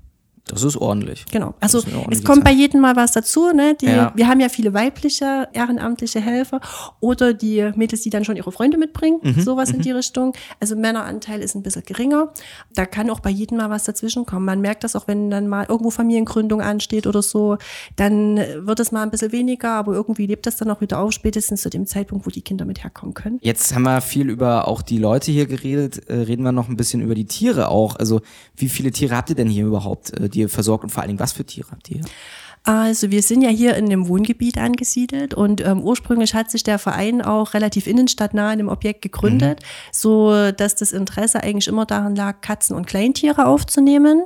Das 0.50 0.62
ist 0.62 0.76
ordentlich. 0.76 1.24
Genau. 1.30 1.54
Also 1.60 1.78
es 2.10 2.24
kommt 2.24 2.44
bei 2.44 2.50
Zahl. 2.50 2.58
jedem 2.60 2.80
mal 2.80 2.96
was 2.96 3.12
dazu. 3.12 3.50
Ne? 3.52 3.76
Die, 3.80 3.86
Ja. 3.86 4.12
Wir 4.14 4.28
haben 4.28 4.40
ja 4.40 4.48
viele 4.48 4.74
weibliche 4.74 5.48
ehrenamtliche 5.52 6.20
Helfer 6.20 6.60
oder 7.00 7.32
die 7.34 7.70
Mädels, 7.76 8.02
die 8.02 8.10
dann 8.10 8.24
schon 8.24 8.36
ihre 8.36 8.52
Freunde 8.52 8.78
mitbringen, 8.78 9.18
Mhm, 9.22 9.40
sowas 9.40 9.70
in 9.70 9.80
die 9.80 9.90
Richtung. 9.90 10.32
Also 10.60 10.76
Männeranteil 10.76 11.40
ist 11.40 11.54
ein 11.54 11.62
bisschen 11.62 11.82
geringer. 11.84 12.32
Da 12.74 12.86
kann 12.86 13.10
auch 13.10 13.20
bei 13.20 13.30
jedem 13.30 13.58
mal 13.58 13.70
was 13.70 13.84
dazwischen 13.84 14.26
kommen. 14.26 14.44
Man 14.44 14.60
merkt 14.60 14.84
das 14.84 14.96
auch, 14.96 15.08
wenn 15.08 15.30
dann 15.30 15.48
mal 15.48 15.66
irgendwo 15.68 15.90
Familiengründung 15.90 16.60
ansteht 16.60 17.06
oder 17.06 17.22
so, 17.22 17.56
dann 17.96 18.36
wird 18.36 18.80
es 18.80 18.92
mal 18.92 19.02
ein 19.02 19.10
bisschen 19.10 19.32
weniger, 19.32 19.70
aber 19.72 19.92
irgendwie 19.94 20.26
lebt 20.26 20.46
das 20.46 20.56
dann 20.56 20.70
auch 20.70 20.80
wieder 20.80 20.98
auf, 21.00 21.12
spätestens 21.12 21.62
zu 21.62 21.70
dem 21.70 21.86
Zeitpunkt, 21.86 22.26
wo 22.26 22.30
die 22.30 22.42
Kinder 22.42 22.64
mit 22.64 22.82
herkommen 22.82 23.14
können. 23.14 23.38
Jetzt 23.42 23.74
haben 23.74 23.82
wir 23.82 24.00
viel 24.00 24.28
über 24.30 24.68
auch 24.68 24.82
die 24.82 24.98
Leute 24.98 25.30
hier 25.32 25.46
geredet. 25.46 26.08
Äh, 26.08 26.14
reden 26.14 26.42
wir 26.42 26.52
noch 26.52 26.68
ein 26.68 26.76
bisschen 26.76 27.00
über 27.00 27.14
die 27.14 27.26
Tiere 27.26 27.68
auch. 27.68 27.96
Also 27.96 28.20
wie 28.56 28.68
viele 28.68 28.90
Tiere 28.90 29.16
habt 29.16 29.30
ihr 29.30 29.36
denn 29.36 29.48
hier 29.48 29.66
überhaupt, 29.66 30.18
äh, 30.18 30.28
die 30.28 30.39
ihr 30.40 30.48
versorgt 30.48 30.84
und 30.84 30.90
vor 30.90 31.02
allen 31.02 31.08
Dingen 31.08 31.20
was 31.20 31.32
für 31.32 31.44
Tiere 31.44 31.70
habt 31.70 31.90
ihr? 31.90 32.02
Also 32.62 33.10
wir 33.10 33.22
sind 33.22 33.40
ja 33.40 33.48
hier 33.48 33.74
in 33.76 33.88
dem 33.88 34.06
Wohngebiet 34.06 34.58
angesiedelt 34.58 35.32
und 35.32 35.62
ähm, 35.62 35.80
ursprünglich 35.80 36.34
hat 36.34 36.50
sich 36.50 36.62
der 36.62 36.78
Verein 36.78 37.22
auch 37.22 37.54
relativ 37.54 37.86
innenstadtnah 37.86 38.52
in 38.52 38.58
dem 38.58 38.68
Objekt 38.68 39.00
gegründet, 39.00 39.60
so 39.92 40.52
dass 40.52 40.74
das 40.74 40.92
Interesse 40.92 41.42
eigentlich 41.42 41.68
immer 41.68 41.86
daran 41.86 42.14
lag, 42.14 42.42
Katzen 42.42 42.76
und 42.76 42.86
Kleintiere 42.86 43.46
aufzunehmen. 43.46 44.24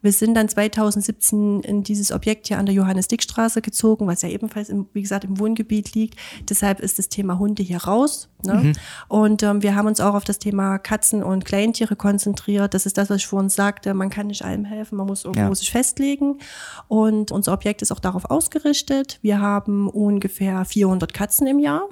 Wir 0.00 0.12
sind 0.12 0.34
dann 0.34 0.48
2017 0.48 1.60
in 1.60 1.82
dieses 1.82 2.12
Objekt 2.12 2.46
hier 2.48 2.58
an 2.58 2.66
der 2.66 2.74
Johannes-Dick-Straße 2.74 3.62
gezogen, 3.62 4.06
was 4.06 4.22
ja 4.22 4.28
ebenfalls, 4.28 4.68
im, 4.68 4.86
wie 4.92 5.02
gesagt, 5.02 5.24
im 5.24 5.38
Wohngebiet 5.38 5.94
liegt. 5.94 6.18
Deshalb 6.48 6.80
ist 6.80 6.98
das 6.98 7.08
Thema 7.08 7.38
Hunde 7.38 7.62
hier 7.62 7.78
raus. 7.84 8.28
Ne? 8.44 8.72
Und 9.08 9.42
ähm, 9.42 9.62
wir 9.62 9.74
haben 9.74 9.88
uns 9.88 9.98
auch 10.00 10.14
auf 10.14 10.24
das 10.24 10.38
Thema 10.38 10.78
Katzen 10.78 11.22
und 11.24 11.44
Kleintiere 11.44 11.96
konzentriert. 11.96 12.74
Das 12.74 12.86
ist 12.86 12.96
das, 12.96 13.10
was 13.10 13.16
ich 13.18 13.26
vorhin 13.26 13.48
sagte. 13.48 13.92
Man 13.94 14.10
kann 14.10 14.28
nicht 14.28 14.44
allem 14.44 14.64
helfen, 14.64 14.96
man 14.96 15.06
muss 15.08 15.24
irgendwo 15.24 15.48
Ja. 15.48 15.54
sich 15.54 15.70
festlegen. 15.72 16.38
Und 16.86 17.32
unser 17.32 17.52
Objekt 17.52 17.82
ist 17.82 17.90
auch 17.90 17.98
darauf 17.98 18.26
ausgerichtet. 18.26 19.18
Wir 19.22 19.40
haben 19.40 19.88
ungefähr 19.88 20.64
400 20.64 21.12
Katzen 21.12 21.46
im 21.48 21.58
Jahr. 21.58 21.82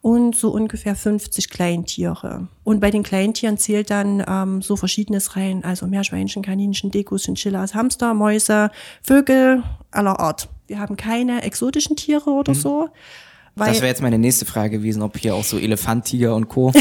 Und 0.00 0.34
so 0.34 0.50
ungefähr 0.50 0.94
50 0.94 1.50
Kleintiere. 1.50 2.48
Und 2.64 2.80
bei 2.80 2.90
den 2.90 3.02
Kleintieren 3.02 3.58
zählt 3.58 3.90
dann 3.90 4.24
ähm, 4.26 4.62
so 4.62 4.76
Verschiedenes 4.76 5.36
rein, 5.36 5.64
also 5.64 5.86
Meerschweinchen, 5.86 6.42
Kaninchen, 6.42 6.90
Dekus, 6.90 7.24
Chinchillas, 7.24 7.74
Hamster, 7.74 8.14
Mäuse, 8.14 8.70
Vögel 9.02 9.62
aller 9.90 10.20
Art. 10.20 10.48
Wir 10.66 10.78
haben 10.78 10.96
keine 10.96 11.42
exotischen 11.42 11.96
Tiere 11.96 12.30
oder 12.30 12.54
so. 12.54 12.90
Weil, 13.58 13.68
Das 13.68 13.78
wäre 13.78 13.88
jetzt 13.88 14.02
meine 14.02 14.18
nächste 14.18 14.44
Frage 14.44 14.78
gewesen, 14.78 15.02
ob 15.02 15.18
hier 15.18 15.34
auch 15.34 15.44
so 15.44 15.58
Elefant, 15.58 16.04
Tiger 16.04 16.34
und 16.34 16.48
Co. 16.48 16.72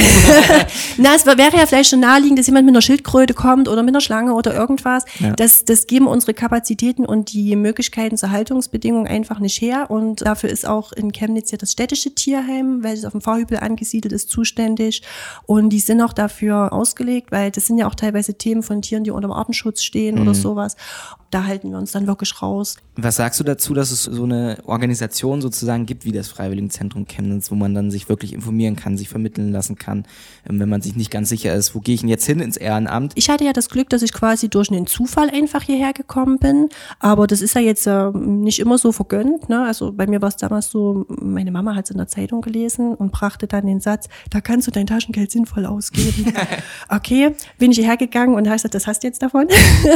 Na, 0.97 1.15
es 1.15 1.25
wäre 1.25 1.57
ja 1.57 1.65
vielleicht 1.65 1.89
schon 1.89 1.99
naheliegend, 1.99 2.39
dass 2.39 2.47
jemand 2.47 2.65
mit 2.65 2.73
einer 2.73 2.81
Schildkröte 2.81 3.33
kommt 3.33 3.67
oder 3.67 3.83
mit 3.83 3.93
einer 3.93 4.01
Schlange 4.01 4.33
oder 4.33 4.53
irgendwas. 4.53 5.05
Ja. 5.19 5.33
Das, 5.33 5.65
das 5.65 5.87
geben 5.87 6.07
unsere 6.07 6.33
Kapazitäten 6.33 7.05
und 7.05 7.33
die 7.33 7.55
Möglichkeiten 7.55 8.17
zur 8.17 8.31
Haltungsbedingungen 8.31 9.07
einfach 9.07 9.39
nicht 9.39 9.61
her. 9.61 9.89
Und 9.89 10.25
dafür 10.25 10.49
ist 10.49 10.67
auch 10.67 10.91
in 10.91 11.11
Chemnitz 11.11 11.51
ja 11.51 11.57
das 11.57 11.71
städtische 11.71 12.13
Tierheim, 12.13 12.83
welches 12.83 13.05
auf 13.05 13.13
dem 13.13 13.21
Fahrhübel 13.21 13.57
angesiedelt 13.59 14.13
ist, 14.13 14.29
zuständig. 14.29 15.01
Und 15.45 15.69
die 15.69 15.79
sind 15.79 16.01
auch 16.01 16.13
dafür 16.13 16.73
ausgelegt, 16.73 17.31
weil 17.31 17.51
das 17.51 17.65
sind 17.65 17.77
ja 17.77 17.87
auch 17.87 17.95
teilweise 17.95 18.35
Themen 18.35 18.63
von 18.63 18.81
Tieren, 18.81 19.03
die 19.03 19.11
unter 19.11 19.27
dem 19.27 19.33
Artenschutz 19.33 19.83
stehen 19.83 20.19
oder 20.19 20.33
sowas. 20.33 20.75
Da 21.29 21.43
halten 21.43 21.71
wir 21.71 21.77
uns 21.77 21.91
dann 21.91 22.07
wirklich 22.07 22.41
raus. 22.41 22.77
Was 22.95 23.17
sagst 23.17 23.39
du 23.39 23.43
dazu, 23.43 23.73
dass 23.73 23.91
es 23.91 24.03
so 24.03 24.23
eine 24.23 24.57
Organisation 24.65 25.41
sozusagen 25.41 25.85
gibt 25.85 26.05
wie 26.05 26.11
das 26.11 26.29
Freiwilligenzentrum 26.29 27.05
Chemnitz, 27.05 27.51
wo 27.51 27.55
man 27.55 27.73
dann 27.73 27.91
sich 27.91 28.07
wirklich 28.07 28.33
informieren 28.33 28.75
kann, 28.75 28.97
sich 28.97 29.09
vermitteln 29.09 29.51
lassen 29.51 29.77
kann, 29.77 30.05
ähm, 30.49 30.59
wenn 30.59 30.69
man 30.69 30.81
sich 30.81 30.95
nicht 30.95 31.11
ganz 31.11 31.29
sicher 31.29 31.53
ist, 31.53 31.75
wo 31.75 31.79
gehe 31.79 31.95
ich 31.95 32.01
denn 32.01 32.09
jetzt 32.09 32.25
hin 32.25 32.39
ins 32.39 32.55
Ehrenamt? 32.55 33.11
Ich 33.15 33.29
hatte 33.29 33.43
ja 33.43 33.53
das 33.53 33.69
Glück, 33.69 33.89
dass 33.89 34.01
ich 34.01 34.13
quasi 34.13 34.49
durch 34.49 34.71
einen 34.71 34.87
Zufall 34.87 35.29
einfach 35.29 35.63
hierher 35.63 35.93
gekommen 35.93 36.39
bin. 36.39 36.69
Aber 36.99 37.27
das 37.27 37.41
ist 37.41 37.55
ja 37.55 37.61
jetzt 37.61 37.87
äh, 37.87 38.09
nicht 38.11 38.59
immer 38.59 38.77
so 38.77 38.91
vergönnt. 38.91 39.49
Ne? 39.49 39.63
Also 39.65 39.91
bei 39.91 40.07
mir 40.07 40.21
war 40.21 40.29
es 40.29 40.37
damals 40.37 40.69
so, 40.69 41.05
meine 41.09 41.51
Mama 41.51 41.75
hat 41.75 41.85
es 41.85 41.91
in 41.91 41.97
der 41.97 42.07
Zeitung 42.07 42.41
gelesen 42.41 42.95
und 42.95 43.11
brachte 43.11 43.47
dann 43.47 43.65
den 43.65 43.81
Satz, 43.81 44.07
da 44.29 44.41
kannst 44.41 44.67
du 44.67 44.71
dein 44.71 44.87
Taschengeld 44.87 45.31
sinnvoll 45.31 45.65
ausgeben. 45.65 46.33
okay, 46.89 47.35
bin 47.57 47.71
ich 47.71 47.77
hierher 47.77 47.97
gegangen 47.97 48.35
und 48.35 48.47
habe 48.47 48.55
gesagt, 48.55 48.75
das 48.75 48.87
hast 48.87 49.03
du 49.03 49.07
jetzt 49.07 49.21
davon. 49.21 49.47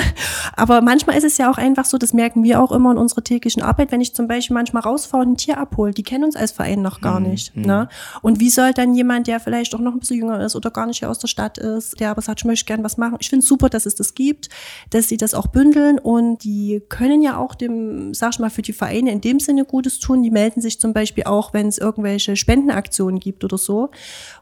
Aber 0.56 0.82
manchmal 0.82 1.18
ist 1.18 1.21
es 1.24 1.38
ja 1.38 1.51
auch 1.51 1.58
einfach 1.58 1.86
so, 1.86 1.98
das 1.98 2.13
merken 2.13 2.44
wir 2.44 2.62
auch 2.62 2.72
immer 2.72 2.92
in 2.92 2.98
unserer 2.98 3.24
täglichen 3.24 3.62
Arbeit, 3.62 3.92
wenn 3.92 4.01
ich 4.01 4.13
zum 4.13 4.28
Beispiel 4.28 4.54
manchmal 4.54 4.84
rausfahre 4.84 5.24
und 5.24 5.34
ein 5.34 5.38
Tier 5.38 5.58
abhole, 5.58 5.92
die 5.92 6.04
kennen 6.04 6.24
uns 6.24 6.36
als 6.36 6.51
Verein 6.51 6.82
noch 6.82 7.01
gar 7.01 7.20
nicht. 7.20 7.56
Ne? 7.56 7.90
Und 8.22 8.40
wie 8.40 8.50
soll 8.50 8.74
dann 8.74 8.96
jemand, 8.96 9.28
der 9.28 9.40
vielleicht 9.40 9.74
auch 9.75 9.80
noch 9.80 9.94
ein 9.94 10.00
bisschen 10.00 10.18
jünger 10.18 10.44
ist 10.44 10.56
oder 10.56 10.72
gar 10.72 10.86
nicht 10.86 11.00
hier 11.00 11.10
aus 11.10 11.20
der 11.20 11.28
Stadt 11.28 11.58
ist, 11.58 12.00
der 12.00 12.12
aber 12.12 12.22
sagt, 12.22 12.42
ich 12.42 12.46
möchte 12.46 12.66
gern 12.66 12.84
was 12.84 12.98
machen. 12.98 13.18
Ich 13.20 13.30
finde 13.30 13.44
es 13.44 13.48
super, 13.48 13.70
dass 13.70 13.86
es 13.86 13.96
das 13.96 14.13
gibt, 14.13 14.50
dass 14.90 15.08
sie 15.08 15.18
das 15.18 15.34
auch 15.34 15.48
bündeln 15.48 16.00
und 16.00 16.44
die 16.44 16.82
können 16.90 17.22
ja 17.22 17.38
auch 17.38 17.56
dem, 17.56 18.13
sag 18.13 18.34
ich 18.34 18.40
mal, 18.40 18.50
für 18.50 18.62
die 18.62 18.74
Vereine 18.74 19.12
in 19.12 19.22
dem 19.22 19.40
Sinne 19.40 19.66
Gutes 19.66 20.00
tun. 20.00 20.24
Die 20.24 20.32
melden 20.32 20.62
sich 20.62 20.80
zum 20.80 20.94
Beispiel 20.94 21.25
auch, 21.25 21.54
wenn 21.54 21.68
es 21.68 21.78
irgendwelche 21.78 22.36
Spendenaktionen 22.36 23.20
gibt 23.20 23.44
oder 23.44 23.58
so, 23.58 23.90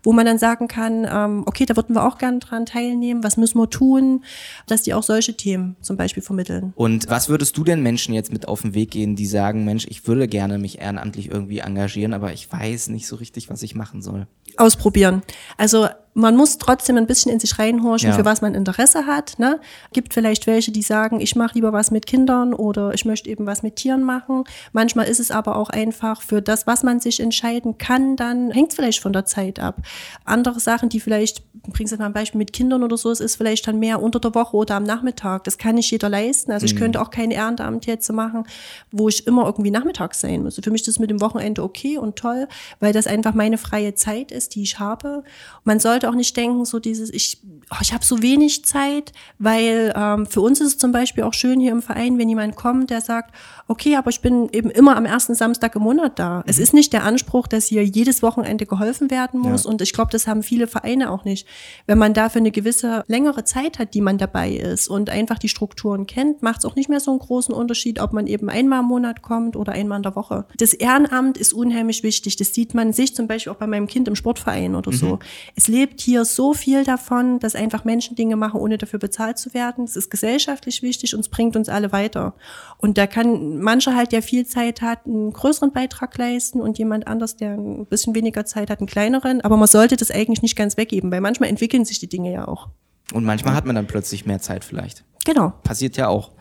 wo 0.04 0.14
man 0.14 0.26
dann 0.26 0.38
sagen 0.38 0.68
kann, 0.68 1.08
ähm, 1.10 1.44
okay, 1.46 1.66
da 1.66 1.76
würden 1.76 1.96
wir 1.96 2.06
auch 2.06 2.18
gern 2.18 2.40
dran 2.40 2.66
teilnehmen, 2.66 3.24
was 3.24 3.38
müssen 3.38 3.60
wir 3.60 3.70
tun, 3.70 4.24
dass 4.68 4.84
die 4.84 4.94
auch 4.94 5.04
solche 5.04 5.36
Themen 5.36 5.76
zum 5.82 5.98
Beispiel 5.98 6.24
vermitteln. 6.24 6.69
Und 6.76 7.10
was 7.10 7.30
würdest 7.30 7.58
du 7.58 7.64
denn 7.64 7.82
Menschen 7.82 8.14
jetzt 8.14 8.32
mit 8.32 8.48
auf 8.48 8.62
den 8.62 8.74
Weg 8.74 8.92
gehen, 8.92 9.16
die 9.16 9.26
sagen, 9.26 9.66
Mensch, 9.66 9.86
ich 9.90 10.08
würde 10.08 10.28
gerne 10.28 10.58
mich 10.58 10.80
ehrenamtlich 10.80 11.30
irgendwie 11.30 11.60
engagieren, 11.60 12.14
aber 12.14 12.34
ich 12.34 12.52
weiß 12.52 12.90
nicht 12.90 13.08
so 13.08 13.16
richtig, 13.16 13.50
was 13.50 13.64
ich 13.64 13.76
machen 13.76 14.02
soll? 14.02 14.28
ausprobieren. 14.60 15.22
Also 15.58 15.88
man 16.14 16.36
muss 16.36 16.58
trotzdem 16.58 16.98
ein 16.98 17.08
bisschen 17.08 17.32
in 17.32 17.40
sich 17.40 17.58
reinhorchen, 17.60 18.10
Ja. 18.10 18.16
für 18.16 18.26
was 18.26 18.42
man 18.42 18.56
Interesse 18.56 19.06
hat. 19.06 19.38
Ne? 19.40 19.60
Gibt 19.94 20.14
vielleicht 20.14 20.48
welche, 20.48 20.72
die 20.72 20.82
sagen, 20.82 21.20
ich 21.22 21.36
mache 21.36 21.54
lieber 21.56 21.72
was 21.72 21.92
mit 21.92 22.06
Kindern 22.08 22.54
oder 22.54 22.94
ich 22.94 23.06
möchte 23.06 23.30
eben 23.30 23.46
was 23.46 23.64
mit 23.64 23.76
Tieren 23.78 24.04
machen. 24.04 24.44
Manchmal 24.74 25.08
ist 25.08 25.20
es 25.20 25.32
aber 25.32 25.56
auch 25.56 25.70
einfach 25.70 26.22
für 26.22 26.42
das, 26.42 26.68
was 26.68 26.84
man 26.84 27.00
sich 27.00 27.20
entscheiden 27.20 27.78
kann, 27.78 28.16
dann 28.16 28.52
hängt 28.52 28.70
es 28.72 28.76
vielleicht 28.76 29.00
von 29.02 29.14
der 29.14 29.26
Zeit 29.26 29.60
ab. 29.60 29.78
Andere 30.26 30.60
Sachen, 30.60 30.90
die 30.90 31.00
vielleicht, 31.00 31.44
bringst 31.68 31.94
du 31.94 31.98
mal 31.98 32.06
ein 32.08 32.14
Beispiel 32.14 32.40
mit 32.40 32.54
Kindern 32.54 32.84
oder 32.84 32.98
so, 32.98 33.12
es 33.12 33.20
ist 33.20 33.36
vielleicht 33.36 33.68
dann 33.68 33.80
mehr 33.80 34.02
unter 34.02 34.20
der 34.20 34.34
Woche 34.36 34.58
oder 34.58 34.76
am 34.76 34.84
Nachmittag. 34.84 35.44
Das 35.44 35.58
kann 35.58 35.76
nicht 35.76 35.92
jeder 35.92 36.10
leisten. 36.10 36.52
Also 36.52 36.66
ich 36.66 36.76
könnte 36.76 37.02
auch 37.02 37.12
kein 37.12 37.32
Ehrenamt 37.32 37.86
jetzt 37.86 38.12
machen, 38.12 38.44
wo 38.92 39.10
ich 39.10 39.28
immer 39.28 39.46
irgendwie 39.46 39.72
nachmittags 39.72 40.20
sein 40.22 40.44
muss. 40.44 40.60
Für 40.62 40.72
mich 40.72 40.82
ist 40.82 40.88
das 40.88 41.00
mit 41.00 41.10
dem 41.10 41.22
Wochenende 41.22 41.64
okay 41.64 41.98
und 41.98 42.16
toll, 42.16 42.48
weil 42.80 42.94
das 42.94 43.08
einfach 43.08 43.34
meine 43.34 43.58
freie 43.58 43.94
Zeit 43.94 44.32
ist, 44.32 44.56
die 44.56 44.64
ich 44.64 44.80
habe. 44.80 45.24
Man 45.64 45.80
sollte 46.00 46.10
auch 46.10 46.16
nicht 46.16 46.36
denken, 46.38 46.64
so 46.64 46.80
dieses, 46.80 47.14
ich, 47.14 47.42
oh, 47.72 47.78
ich 47.82 47.94
habe 47.94 48.06
so 48.06 48.22
wenig 48.22 48.64
Zeit, 48.64 49.12
weil 49.38 49.94
ähm, 49.96 50.26
für 50.26 50.40
uns 50.40 50.62
ist 50.62 50.68
es 50.68 50.78
zum 50.78 50.94
Beispiel 50.94 51.24
auch 51.24 51.34
schön 51.34 51.60
hier 51.60 51.72
im 51.74 51.82
Verein, 51.82 52.18
wenn 52.18 52.30
jemand 52.30 52.56
kommt, 52.56 52.90
der 52.90 53.02
sagt, 53.02 53.36
okay, 53.68 53.98
aber 53.98 54.10
ich 54.10 54.22
bin 54.22 54.50
eben 54.52 54.70
immer 54.70 54.96
am 54.96 55.06
ersten 55.06 55.36
Samstag 55.36 55.76
im 55.76 55.84
Monat 55.84 56.18
da. 56.18 56.44
Es 56.48 56.58
ist 56.58 56.74
nicht 56.74 56.94
der 56.94 57.04
Anspruch, 57.04 57.48
dass 57.48 57.66
hier 57.66 57.84
jedes 57.84 58.24
Wochenende 58.24 58.66
geholfen 58.66 59.12
werden 59.12 59.42
muss 59.42 59.66
und 59.66 59.82
ich 59.82 59.92
glaube, 59.92 60.10
das 60.12 60.26
haben 60.26 60.42
viele 60.42 60.68
Vereine 60.68 61.12
auch 61.12 61.26
nicht. 61.26 61.48
Wenn 61.86 61.98
man 61.98 62.14
dafür 62.14 62.40
eine 62.40 62.52
gewisse 62.52 63.04
längere 63.08 63.44
Zeit 63.44 63.78
hat, 63.78 63.94
die 63.94 64.02
man 64.02 64.18
dabei 64.18 64.52
ist 64.54 64.88
und 64.88 65.10
einfach 65.10 65.38
die 65.38 65.50
Strukturen 65.50 66.08
kennt, 66.08 66.42
macht 66.42 66.60
es 66.60 66.66
auch 66.66 66.76
nicht 66.76 66.90
mehr 66.90 67.00
so 67.00 67.12
einen 67.12 67.20
großen 67.20 67.54
Unterschied, 67.54 68.00
ob 68.00 68.14
man 68.14 68.26
eben 68.26 68.50
einmal 68.50 68.80
im 68.80 68.86
Monat 68.86 69.22
kommt 69.22 69.58
oder 69.58 69.74
einmal 69.74 69.98
in 69.98 70.04
der 70.04 70.16
Woche. 70.16 70.46
Das 70.58 70.74
Ehrenamt 70.74 71.38
ist 71.38 71.54
unheimlich 71.54 72.04
wichtig. 72.04 72.38
Das 72.38 72.54
sieht 72.54 72.74
man 72.74 72.94
sich 72.94 73.16
zum 73.16 73.28
Beispiel 73.28 73.52
auch 73.52 73.58
bei 73.58 73.68
meinem 73.68 73.88
Kind 73.88 74.08
im 74.08 74.16
Sportverein 74.16 74.76
oder 74.76 74.92
so. 74.92 75.20
Es 75.56 75.68
lebt 75.68 75.89
hier 75.98 76.26
so 76.26 76.54
viel 76.54 76.84
davon, 76.84 77.40
dass 77.40 77.56
einfach 77.56 77.86
Menschen 77.86 78.16
Dinge 78.16 78.36
machen, 78.36 78.60
ohne 78.60 78.78
dafür 78.78 79.00
bezahlt 79.00 79.38
zu 79.38 79.54
werden. 79.54 79.84
Es 79.84 79.96
ist 79.96 80.10
gesellschaftlich 80.10 80.82
wichtig 80.82 81.16
und 81.16 81.22
es 81.22 81.30
bringt 81.30 81.56
uns 81.56 81.70
alle 81.70 81.92
weiter. 81.92 82.34
Und 82.78 82.98
da 82.98 83.08
kann 83.08 83.60
mancher 83.60 83.96
halt, 83.96 84.12
der 84.12 84.22
viel 84.22 84.46
Zeit 84.46 84.82
hat, 84.82 85.06
einen 85.06 85.32
größeren 85.32 85.72
Beitrag 85.72 86.18
leisten 86.18 86.62
und 86.62 86.78
jemand 86.78 87.08
anders, 87.08 87.36
der 87.36 87.52
ein 87.52 87.86
bisschen 87.86 88.16
weniger 88.16 88.46
Zeit 88.46 88.70
hat, 88.70 88.80
einen 88.80 88.88
kleineren. 88.88 89.42
Aber 89.42 89.58
man 89.58 89.68
sollte 89.68 89.96
das 89.96 90.12
eigentlich 90.12 90.42
nicht 90.42 90.56
ganz 90.56 90.78
weggeben, 90.78 91.12
weil 91.12 91.22
manchmal 91.22 91.50
entwickeln 91.50 91.86
sich 91.86 92.00
die 92.00 92.10
Dinge 92.10 92.32
ja 92.32 92.48
auch. 92.48 92.70
Und 93.14 93.26
manchmal 93.26 93.56
hat 93.56 93.66
man 93.66 93.76
dann 93.76 93.88
plötzlich 93.88 94.26
mehr 94.26 94.40
Zeit 94.40 94.64
vielleicht. 94.64 95.04
Genau. 95.26 95.54
Passiert 95.64 95.98
ja 95.98 96.08
auch. 96.08 96.32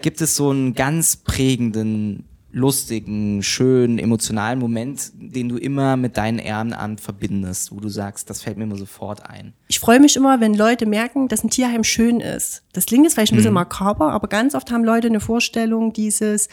Gibt 0.00 0.20
es 0.20 0.36
so 0.36 0.50
einen 0.50 0.74
ganz 0.74 1.16
prägenden, 1.16 2.27
lustigen, 2.50 3.42
schönen, 3.42 3.98
emotionalen 3.98 4.58
Moment, 4.58 5.12
den 5.14 5.48
du 5.48 5.56
immer 5.56 5.96
mit 5.96 6.16
deinem 6.16 6.38
Ehrenamt 6.38 7.00
verbindest, 7.00 7.72
wo 7.72 7.80
du 7.80 7.88
sagst, 7.88 8.30
das 8.30 8.42
fällt 8.42 8.56
mir 8.56 8.64
immer 8.64 8.76
sofort 8.76 9.28
ein? 9.28 9.52
Ich 9.68 9.80
freue 9.80 10.00
mich 10.00 10.16
immer, 10.16 10.40
wenn 10.40 10.54
Leute 10.54 10.86
merken, 10.86 11.28
dass 11.28 11.44
ein 11.44 11.50
Tierheim 11.50 11.84
schön 11.84 12.20
ist. 12.20 12.62
Das 12.72 12.86
klingt 12.86 13.04
jetzt 13.04 13.14
vielleicht 13.14 13.32
ein 13.32 13.36
bisschen 13.36 13.52
makaber, 13.52 14.12
aber 14.12 14.28
ganz 14.28 14.54
oft 14.54 14.70
haben 14.70 14.84
Leute 14.84 15.08
eine 15.08 15.20
Vorstellung 15.20 15.92
dieses, 15.92 16.48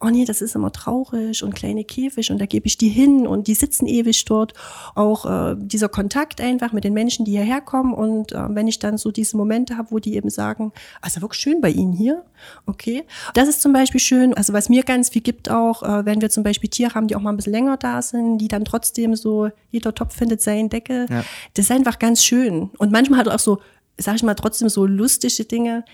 oh 0.00 0.08
nee, 0.08 0.24
das 0.24 0.40
ist 0.40 0.54
immer 0.54 0.72
traurig 0.72 1.42
und 1.42 1.54
kleine 1.54 1.84
Käfig 1.84 2.30
und 2.30 2.38
da 2.40 2.46
gebe 2.46 2.66
ich 2.66 2.78
die 2.78 2.88
hin 2.88 3.26
und 3.26 3.46
die 3.46 3.54
sitzen 3.54 3.86
ewig 3.86 4.24
dort. 4.24 4.54
Auch 4.94 5.26
äh, 5.26 5.56
dieser 5.58 5.88
Kontakt 5.88 6.40
einfach 6.40 6.72
mit 6.72 6.84
den 6.84 6.94
Menschen, 6.94 7.24
die 7.24 7.32
hierher 7.32 7.60
kommen 7.60 7.92
und 7.92 8.32
äh, 8.32 8.54
wenn 8.54 8.66
ich 8.66 8.78
dann 8.78 8.98
so 8.98 9.10
diese 9.10 9.36
Momente 9.36 9.76
habe, 9.76 9.90
wo 9.90 9.98
die 9.98 10.14
eben 10.14 10.30
sagen, 10.30 10.72
also 11.02 11.20
wirklich 11.20 11.40
schön 11.40 11.60
bei 11.60 11.70
Ihnen 11.70 11.92
hier, 11.92 12.24
okay. 12.66 13.04
Das 13.34 13.48
ist 13.48 13.60
zum 13.60 13.72
Beispiel 13.72 14.00
schön, 14.00 14.34
also 14.34 14.52
was 14.52 14.68
mir 14.68 14.82
ganz 14.82 15.10
viel 15.10 15.22
gibt 15.22 15.50
auch, 15.50 15.82
äh, 15.82 16.04
wenn 16.06 16.20
wir 16.20 16.30
zum 16.30 16.42
Beispiel 16.42 16.70
Tiere 16.70 16.94
haben, 16.94 17.06
die 17.06 17.16
auch 17.16 17.20
mal 17.20 17.30
ein 17.30 17.36
bisschen 17.36 17.52
länger 17.52 17.76
da 17.76 18.00
sind, 18.00 18.38
die 18.38 18.48
dann 18.48 18.64
trotzdem 18.64 19.14
so, 19.14 19.50
jeder 19.70 19.94
Topf 19.94 20.16
findet 20.16 20.40
seinen 20.40 20.70
Deckel. 20.70 21.06
Ja. 21.10 21.24
Das 21.54 21.66
ist 21.66 21.70
einfach 21.70 21.98
ganz 21.98 22.24
schön. 22.24 22.70
Und 22.78 22.90
manchmal 22.90 23.20
hat 23.20 23.26
er 23.26 23.34
auch 23.34 23.40
so, 23.40 23.60
sag 23.98 24.16
ich 24.16 24.22
mal, 24.22 24.34
trotzdem 24.34 24.68
so 24.68 24.86
lustige 24.86 25.44
Dinge 25.44 25.84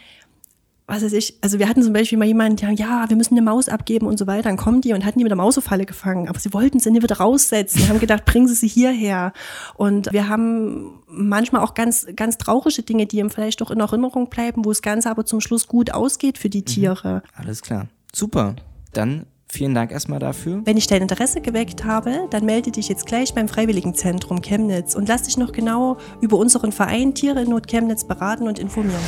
was 0.88 1.02
weiß 1.02 1.12
ich, 1.14 1.36
also 1.40 1.58
wir 1.58 1.68
hatten 1.68 1.82
zum 1.82 1.92
Beispiel 1.92 2.16
mal 2.16 2.26
jemanden, 2.26 2.56
der, 2.56 2.70
ja, 2.70 3.06
wir 3.08 3.16
müssen 3.16 3.34
eine 3.34 3.42
Maus 3.42 3.68
abgeben 3.68 4.06
und 4.06 4.18
so 4.18 4.26
weiter. 4.26 4.44
Dann 4.44 4.56
kommen 4.56 4.80
die 4.80 4.92
und 4.92 5.04
hatten 5.04 5.18
die 5.18 5.24
mit 5.24 5.30
der 5.30 5.36
Mausefalle 5.36 5.84
gefangen, 5.84 6.28
aber 6.28 6.38
sie 6.38 6.52
wollten 6.52 6.78
sie 6.78 6.90
nie 6.92 7.02
wieder 7.02 7.16
raussetzen. 7.16 7.80
Wir 7.80 7.88
haben 7.88 7.98
gedacht, 7.98 8.24
bringen 8.24 8.46
Sie 8.46 8.54
sie 8.54 8.68
hierher. 8.68 9.32
Und 9.74 10.12
wir 10.12 10.28
haben 10.28 11.00
manchmal 11.08 11.62
auch 11.62 11.74
ganz, 11.74 12.06
ganz 12.14 12.38
traurige 12.38 12.82
Dinge, 12.82 13.06
die 13.06 13.18
ihm 13.18 13.30
vielleicht 13.30 13.60
doch 13.60 13.72
in 13.72 13.80
Erinnerung 13.80 14.28
bleiben, 14.28 14.64
wo 14.64 14.70
es 14.70 14.80
Ganze 14.80 15.10
aber 15.10 15.24
zum 15.24 15.40
Schluss 15.40 15.66
gut 15.66 15.92
ausgeht 15.92 16.38
für 16.38 16.48
die 16.48 16.62
Tiere. 16.62 17.22
Alles 17.34 17.62
klar. 17.62 17.88
Super. 18.14 18.54
Dann 18.92 19.26
vielen 19.48 19.74
Dank 19.74 19.90
erstmal 19.90 20.20
dafür. 20.20 20.62
Wenn 20.64 20.76
ich 20.76 20.86
dein 20.86 21.02
Interesse 21.02 21.40
geweckt 21.40 21.84
habe, 21.84 22.28
dann 22.30 22.44
melde 22.44 22.70
dich 22.70 22.88
jetzt 22.88 23.06
gleich 23.06 23.34
beim 23.34 23.48
Freiwilligenzentrum 23.48 24.40
Chemnitz 24.40 24.94
und 24.94 25.08
lass 25.08 25.24
dich 25.24 25.36
noch 25.36 25.50
genau 25.50 25.96
über 26.20 26.36
unseren 26.36 26.70
Verein 26.70 27.14
Tiere 27.14 27.42
in 27.42 27.50
Not 27.50 27.66
Chemnitz 27.66 28.04
beraten 28.04 28.46
und 28.46 28.60
informieren. 28.60 29.02